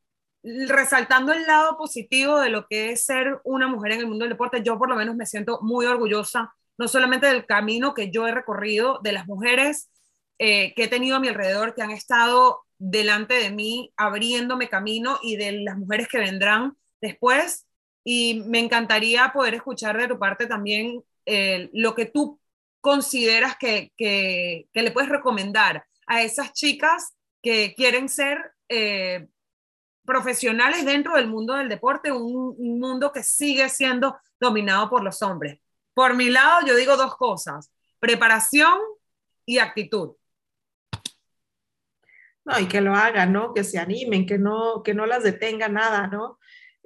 resaltando 0.43 1.33
el 1.33 1.47
lado 1.47 1.77
positivo 1.79 2.39
de 2.39 2.51
lo 2.51 2.67
que 2.67 2.91
es 2.93 3.05
ser 3.05 3.41
una 3.45 3.67
mujer 3.67 3.93
en 3.93 4.01
el 4.01 4.07
mundo 4.07 4.25
del 4.25 4.33
deporte, 4.33 4.63
yo 4.63 4.79
por 4.79 4.89
lo 4.89 4.97
menos 4.97 5.17
me 5.17 5.27
siento 5.27 5.61
muy 5.63 5.87
orgullosa, 5.87 6.55
no 6.77 6.89
solamente 6.89 7.27
del 7.27 7.47
camino 7.47 7.95
que 7.95 8.11
yo 8.11 8.27
he 8.27 8.33
recorrido, 8.33 9.01
de 9.03 9.13
las 9.13 9.27
mujeres 9.27 9.91
eh, 10.39 10.75
que 10.75 10.85
he 10.85 10.89
tenido 10.89 11.17
a 11.17 11.21
mi 11.21 11.29
alrededor, 11.29 11.75
que 11.75 11.83
han 11.83 11.93
estado 11.93 12.65
delante 12.79 13.35
de 13.35 13.51
mí, 13.51 13.93
abriéndome 13.97 14.69
camino, 14.69 15.19
y 15.23 15.37
de 15.37 15.53
las 15.53 15.79
mujeres 15.79 16.09
que 16.09 16.19
vendrán 16.19 16.77
después. 17.01 17.67
Y 18.03 18.43
me 18.47 18.59
encantaría 18.59 19.33
poder 19.33 19.55
escuchar 19.55 19.97
de 19.97 20.09
tu 20.09 20.19
parte 20.19 20.47
también 20.47 21.03
eh, 21.25 21.71
lo 21.73 21.95
que 21.95 22.07
tú 22.07 22.41
consideras 22.81 23.57
que, 23.57 23.93
que, 23.97 24.69
que 24.73 24.83
le 24.83 24.91
puedes 24.91 25.09
recomendar 25.09 25.87
a 26.07 26.23
esas 26.23 26.53
chicas 26.53 27.14
que 27.45 27.75
quieren 27.77 28.09
ser 28.09 28.39
eh, 28.71 29.29
profesionales 30.07 30.87
dentro 30.87 31.15
del 31.15 31.29
mundo 31.29 31.53
del 31.53 31.69
deporte, 31.69 32.11
un, 32.11 32.57
mundo 32.79 33.13
que 33.13 33.23
sigue 33.23 33.69
siendo 33.69 34.17
dominado 34.41 34.89
por 34.89 35.05
los 35.05 35.21
hombres. 35.21 35.61
Por 35.93 36.17
mi 36.17 36.31
lado, 36.31 36.67
yo 36.67 36.75
digo 36.75 36.97
dos 36.97 37.15
cosas, 37.17 37.71
preparación 38.01 38.79
y 39.45 39.59
actitud. 39.59 40.17
No, 42.47 42.59
y 42.59 42.67
que 42.67 42.81
lo 42.81 42.95
hagan, 42.95 43.33
¿no? 43.35 43.53
Que 43.53 43.63
se 43.63 43.79
animen, 43.79 44.25
que 44.25 44.39
no, 44.39 44.83
que 44.83 44.95
no 44.95 45.05
las 45.05 45.23
detenga 45.23 45.69
nada, 45.69 46.07
¿no? 46.07 46.39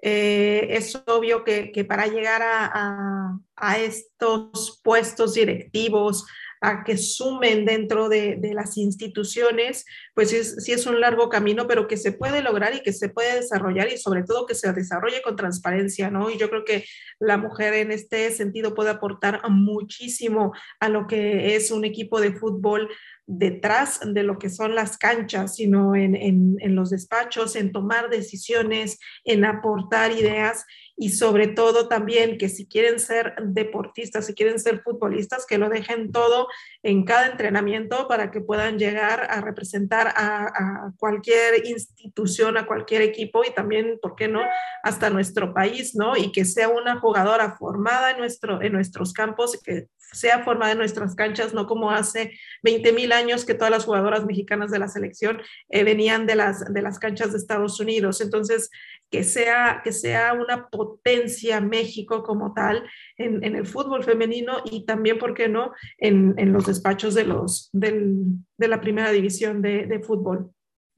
Eh, 0.03 0.67
es 0.71 1.01
obvio 1.07 1.45
que, 1.45 1.71
que 1.71 1.85
para 1.85 2.07
llegar 2.07 2.43
a, 2.43 2.71
a, 2.73 3.39
a, 3.57 3.79
estos 3.79 4.81
puestos 4.83 5.35
directivos, 5.35 6.27
a 6.61 6.85
que 6.85 6.97
sumen 6.97 7.65
dentro 7.65 8.09
de, 8.09 8.37
de 8.37 8.55
las 8.55 8.77
instituciones, 8.77 9.85
pues 10.15 10.31
sí 10.31 10.73
es 10.73 10.87
un 10.87 11.01
largo 11.01 11.29
camino, 11.29 11.67
pero 11.67 11.87
que 11.87 11.97
se 11.97 12.13
puede 12.13 12.43
lograr 12.43 12.75
y 12.75 12.83
que 12.83 12.93
se 12.93 13.09
puede 13.09 13.37
desarrollar 13.37 13.89
y 13.93 13.99
sobre 13.99 14.23
todo 14.25 14.47
que 14.47 14.55
se 14.55 14.73
desarrolle 14.73 15.23
con 15.23 15.37
transparencia, 15.37 16.11
¿no? 16.11 16.31
Y 16.31 16.39
yo 16.39 16.51
creo 16.51 16.65
que 16.65 16.85
la 17.19 17.37
mujer 17.37 17.75
en 17.75 17.93
este 17.93 18.31
sentido 18.31 18.75
puede 18.75 18.91
aportar 18.91 19.41
muchísimo 19.49 20.53
a 20.81 20.89
lo 20.89 21.07
que 21.07 21.57
es 21.57 21.71
un 21.71 21.85
equipo 21.85 22.21
de 22.21 22.33
fútbol 22.33 22.89
detrás 23.27 24.01
de 24.03 24.23
lo 24.23 24.39
que 24.39 24.49
son 24.49 24.75
las 24.75 24.97
canchas, 24.97 25.57
sino 25.57 25.95
en, 25.95 26.17
en, 26.17 26.57
en 26.61 26.75
los 26.75 26.91
despachos, 26.91 27.57
en 27.57 27.73
tomar 27.73 28.09
decisiones, 28.09 28.99
en 29.25 29.45
aportar 29.45 30.13
ideas 30.13 30.65
y 30.99 31.11
sobre 31.11 31.47
todo 31.47 31.87
también 31.87 32.39
que 32.39 32.49
si 32.49 32.67
quieren 32.67 32.99
ser 32.99 33.35
deportistas, 33.41 34.27
si 34.27 34.35
quieren 34.35 34.59
ser 34.59 34.83
futbolistas, 34.83 35.47
que 35.47 35.57
lo 35.57 35.69
dejen 35.69 36.11
todo 36.11 36.49
en 36.83 37.05
cada 37.05 37.29
entrenamiento 37.29 38.09
para 38.09 38.33
que 38.33 38.41
puedan 38.41 38.79
llegar 38.81 39.29
a 39.31 39.41
representar 39.41 40.13
a, 40.17 40.91
cualquier 40.99 41.67
institución, 41.67 42.57
a 42.57 42.67
cualquier 42.67 43.03
equipo 43.03 43.45
y 43.45 43.55
también, 43.55 43.99
¿por 44.03 44.17
qué 44.17 44.27
no?, 44.27 44.43
hasta 44.83 45.09
nuestro 45.09 45.55
país, 45.55 45.95
¿no? 45.95 46.17
Y 46.17 46.33
que 46.33 46.45
sea 46.45 46.69
una 46.69 46.99
jugadora 46.99 47.57
formada 47.57 48.11
en, 48.11 48.19
nuestro, 48.19 48.61
en 48.61 48.73
nuestros 48.73 49.13
campos, 49.13 49.61
que 49.63 49.87
sea 50.13 50.43
formada 50.43 50.73
en 50.73 50.79
nuestras 50.79 51.15
canchas, 51.15 51.55
no 51.55 51.67
como 51.67 51.91
hace 51.91 52.33
20 52.63 52.93
mil 52.93 53.13
años 53.13 53.45
que 53.45 53.55
todas 53.55 53.71
las 53.71 53.85
jugadoras 53.85 54.25
mexicanas 54.25 54.71
de 54.71 54.79
la 54.79 54.89
selección 54.89 55.41
eh, 55.69 55.85
venían 55.85 56.27
de 56.27 56.35
las, 56.35 56.73
de 56.73 56.83
las 56.83 56.99
canchas 56.99 57.33
de 57.33 57.39
Estados 57.39 57.79
Unidos. 57.79 58.21
Entonces, 58.21 58.71
que 59.11 59.25
sea, 59.25 59.81
que 59.83 59.93
sea 59.93 60.35
una 60.35 60.69
potencia 60.69 61.61
México 61.61 62.23
como 62.23 62.53
tal 62.53 62.89
en, 63.17 63.43
el 63.43 63.67
fútbol 63.67 64.05
femenino 64.05 64.59
y 64.65 64.85
también, 64.85 65.19
¿por 65.19 65.35
qué 65.35 65.49
no?, 65.49 65.73
en, 65.97 66.53
los 66.53 66.67
despachos 66.67 67.15
de, 67.15 67.25
los, 67.25 67.71
de 67.73 68.69
la 68.69 68.81
primera 68.81 69.11
división 69.11 69.63
de, 69.63 70.03
fútbol. 70.07 70.53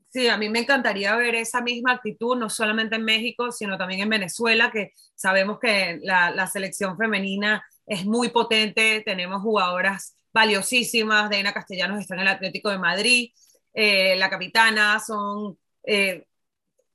Sí, 0.09 0.27
a 0.27 0.37
mí 0.37 0.49
me 0.49 0.61
encantaría 0.61 1.14
ver 1.16 1.37
esa 1.37 1.61
misma 1.61 1.92
actitud, 1.92 2.37
no 2.37 2.51
solamente 2.51 2.96
en 2.96 3.05
México, 3.05 3.53
sino 3.53 3.79
también 3.79 4.01
en 4.01 4.09
Venezuela, 4.09 4.73
que 4.73 4.92
sabemos 5.14 5.61
que 5.61 6.01
la, 6.03 6.46
selección 6.49 6.96
femenina 6.99 7.64
es 7.87 8.05
muy 8.05 8.31
potente, 8.31 9.03
tenemos 9.05 9.42
jugadoras 9.42 10.16
valiosísimas, 10.33 11.31
Deina 11.31 11.53
Castellanos 11.53 12.01
está 12.01 12.14
en 12.14 12.20
el 12.20 12.29
Atlético 12.29 12.70
de 12.70 12.79
Madrid, 12.79 13.31
eh, 13.73 14.16
la 14.16 14.29
capitana, 14.29 14.99
son 14.99 15.57
eh, 15.85 16.27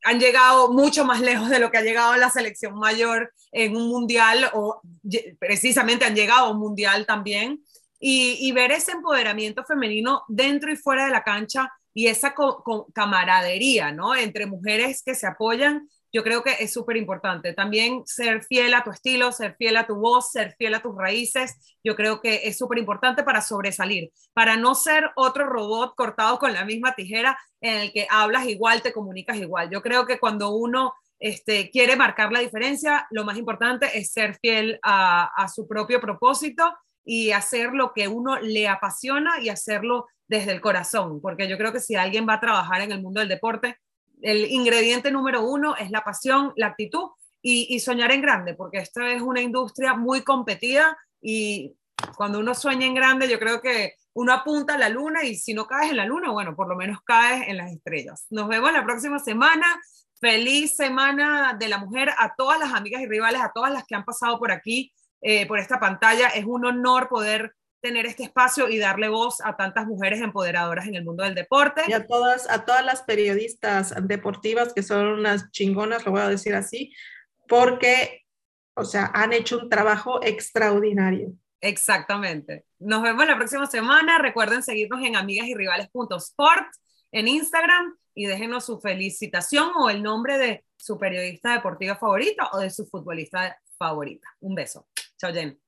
han 0.05 0.19
llegado 0.19 0.71
mucho 0.71 1.03
más 1.03 1.19
lejos 1.19 1.49
de 1.49 1.57
lo 1.57 1.71
que 1.71 1.79
ha 1.79 1.81
llegado 1.81 2.15
la 2.15 2.29
selección 2.29 2.75
mayor 2.75 3.33
en 3.51 3.75
un 3.75 3.89
mundial 3.89 4.51
o 4.53 4.79
precisamente 5.39 6.05
han 6.05 6.15
llegado 6.15 6.45
a 6.45 6.51
un 6.51 6.59
mundial 6.59 7.07
también. 7.07 7.63
Y, 7.99 8.51
ver 8.51 8.71
ese 8.71 8.91
empoderamiento 8.91 9.63
femenino 9.63 10.21
dentro 10.27 10.71
y 10.71 10.75
fuera 10.75 11.05
de 11.05 11.11
la 11.11 11.23
cancha 11.23 11.71
y 11.91 12.05
esa 12.05 12.35
camaradería, 12.93 13.91
¿no? 13.91 14.13
Entre 14.13 14.45
mujeres 14.45 15.01
que 15.03 15.15
se 15.15 15.25
apoyan 15.25 15.89
yo 16.15 16.23
creo 16.23 16.43
que 16.43 16.56
es 16.62 16.71
súper 16.71 16.95
importante. 16.95 17.51
También 17.51 18.04
ser 18.06 18.41
fiel 18.41 18.73
a 18.73 18.86
tu 18.86 18.91
estilo, 18.91 19.34
ser 19.34 19.58
fiel 19.58 19.75
a 19.75 19.86
tu 19.86 19.95
voz, 19.95 20.32
ser 20.32 20.56
fiel 20.58 20.73
a 20.73 20.82
tus 20.82 20.95
raíces, 20.95 21.78
yo 21.84 21.97
creo 21.97 22.21
que 22.21 22.47
es 22.47 22.58
súper 22.58 22.78
importante 22.78 23.21
para 23.23 23.41
sobresalir, 23.41 24.13
para 24.34 24.56
no 24.56 24.75
ser 24.75 25.12
otro 25.17 25.45
robot 25.45 25.93
cortado 25.93 26.39
con 26.39 26.54
la 26.54 26.63
misma 26.63 26.95
tijera 26.95 27.38
en 27.60 27.82
el 27.82 27.91
que 27.91 28.08
hablas 28.10 28.47
igual, 28.47 28.82
te 28.82 28.93
comunicas 28.93 29.36
igual. 29.36 29.69
Yo 29.69 29.82
creo 29.82 30.06
que 30.06 30.17
cuando 30.17 30.56
uno 30.56 30.93
este, 31.19 31.69
quiere 31.69 31.97
marcar 31.97 32.32
la 32.32 32.39
diferencia, 32.39 33.08
lo 33.12 33.25
más 33.25 33.38
importante 33.38 33.97
es 33.99 34.13
ser 34.13 34.36
fiel 34.36 34.80
a, 34.84 35.25
a 35.36 35.49
su 35.49 35.67
propio 35.67 35.99
propósito 35.99 36.63
y 37.04 37.32
hacer 37.32 37.73
lo 37.73 37.91
que 37.91 38.08
uno 38.08 38.39
le 38.39 38.69
apasiona 38.69 39.41
y 39.41 39.49
hacerlo 39.49 40.08
desde 40.30 40.54
el 40.54 40.62
corazón, 40.62 41.19
porque 41.19 41.49
yo 41.49 41.58
creo 41.58 41.73
que 41.73 41.82
si 41.82 41.95
alguien 41.95 42.25
va 42.25 42.36
a 42.36 42.39
trabajar 42.39 42.80
en 42.82 42.93
el 42.93 43.01
mundo 43.01 43.19
del 43.19 43.28
deporte, 43.28 43.78
el 44.25 44.51
ingrediente 44.51 45.11
número 45.11 45.47
uno 45.47 45.75
es 45.75 45.91
la 45.91 46.03
pasión, 46.03 46.51
la 46.55 46.67
actitud 46.67 47.11
y, 47.43 47.79
soñar 47.79 48.11
en 48.11 48.23
grande, 48.23 48.55
porque 48.55 48.79
esta 48.79 49.11
es 49.11 49.21
una 49.21 49.39
industria 49.39 49.93
muy 49.93 50.23
competida 50.23 50.97
y 51.21 51.75
cuando 52.17 52.39
uno 52.39 52.55
sueña 52.55 52.88
en 52.88 52.95
grande, 52.95 53.29
yo 53.29 53.38
creo 53.38 53.61
que 53.61 53.93
uno 54.13 54.33
apunta 54.33 54.73
a 54.73 54.77
la 54.79 54.89
luna 54.89 55.23
y 55.23 55.35
si 55.35 55.53
no 55.53 55.67
caes 55.67 55.91
en 55.91 55.97
la 55.97 56.05
luna, 56.05 56.31
bueno, 56.31 56.55
por 56.55 56.67
lo 56.67 56.75
menos 56.75 57.01
caes 57.05 57.47
en 57.47 57.57
las 57.57 57.71
estrellas. 57.71 58.25
Nos 58.31 58.47
vemos 58.47 58.73
la 58.73 58.83
próxima 58.83 59.19
semana. 59.19 59.67
Feliz 60.19 60.75
semana 60.75 61.55
de 61.59 61.67
la 61.67 61.77
mujer 61.77 62.09
a 62.17 62.33
todas 62.35 62.59
las 62.59 62.73
amigas 62.73 63.03
y 63.03 63.05
rivales, 63.05 63.41
a 63.41 63.51
todas 63.53 63.71
las 63.71 63.85
que 63.85 63.93
han 63.93 64.05
pasado 64.05 64.39
por 64.39 64.51
aquí, 64.51 64.91
eh, 65.21 65.45
por 65.45 65.59
esta 65.59 65.79
pantalla. 65.79 66.29
Es 66.29 66.45
un 66.45 66.65
honor 66.65 67.09
poder 67.09 67.53
tener 67.85 68.07
este 68.07 68.23
espacio 68.23 68.67
y 68.67 68.79
darle 68.79 69.09
voz 69.09 69.41
a 69.43 69.55
tantas 69.55 69.85
mujeres 69.85 70.19
empoderadoras 70.19 70.87
en 70.87 70.95
el 70.95 71.05
mundo 71.05 71.23
del 71.23 71.35
deporte. 71.35 71.83
Y 71.87 71.93
a 71.93 72.07
todas, 72.07 72.49
a 72.49 72.65
todas 72.65 72.83
las 72.83 73.03
periodistas 73.03 73.93
deportivas 74.01 74.73
que 74.73 74.81
son 74.81 75.05
unas 75.05 75.51
chingonas, 75.51 76.03
lo 76.03 76.11
voy 76.11 76.21
a 76.21 76.27
decir 76.27 76.55
así, 76.55 76.91
porque, 77.47 78.25
o 78.73 78.85
sea, 78.85 79.11
han 79.13 79.33
hecho 79.33 79.59
un 79.59 79.69
trabajo 79.69 80.19
extraordinario. 80.23 81.33
Exactamente. 81.61 82.65
Nos 82.79 83.03
vemos 83.03 83.27
la 83.27 83.37
próxima 83.37 83.67
semana. 83.67 84.17
Recuerden 84.17 84.63
seguirnos 84.63 85.03
en 85.03 85.15
amigas 85.15 85.47
y 85.47 85.53
rivales.sport 85.53 86.65
en 87.11 87.27
Instagram 87.27 87.95
y 88.15 88.25
déjenos 88.25 88.65
su 88.65 88.79
felicitación 88.79 89.69
o 89.77 89.91
el 89.91 90.01
nombre 90.01 90.39
de 90.39 90.65
su 90.75 90.97
periodista 90.97 91.53
deportiva 91.53 91.95
favorita 91.97 92.49
o 92.53 92.57
de 92.57 92.71
su 92.71 92.87
futbolista 92.87 93.55
favorita. 93.77 94.27
Un 94.39 94.55
beso. 94.55 94.87
Chao, 95.17 95.31
Jen. 95.31 95.64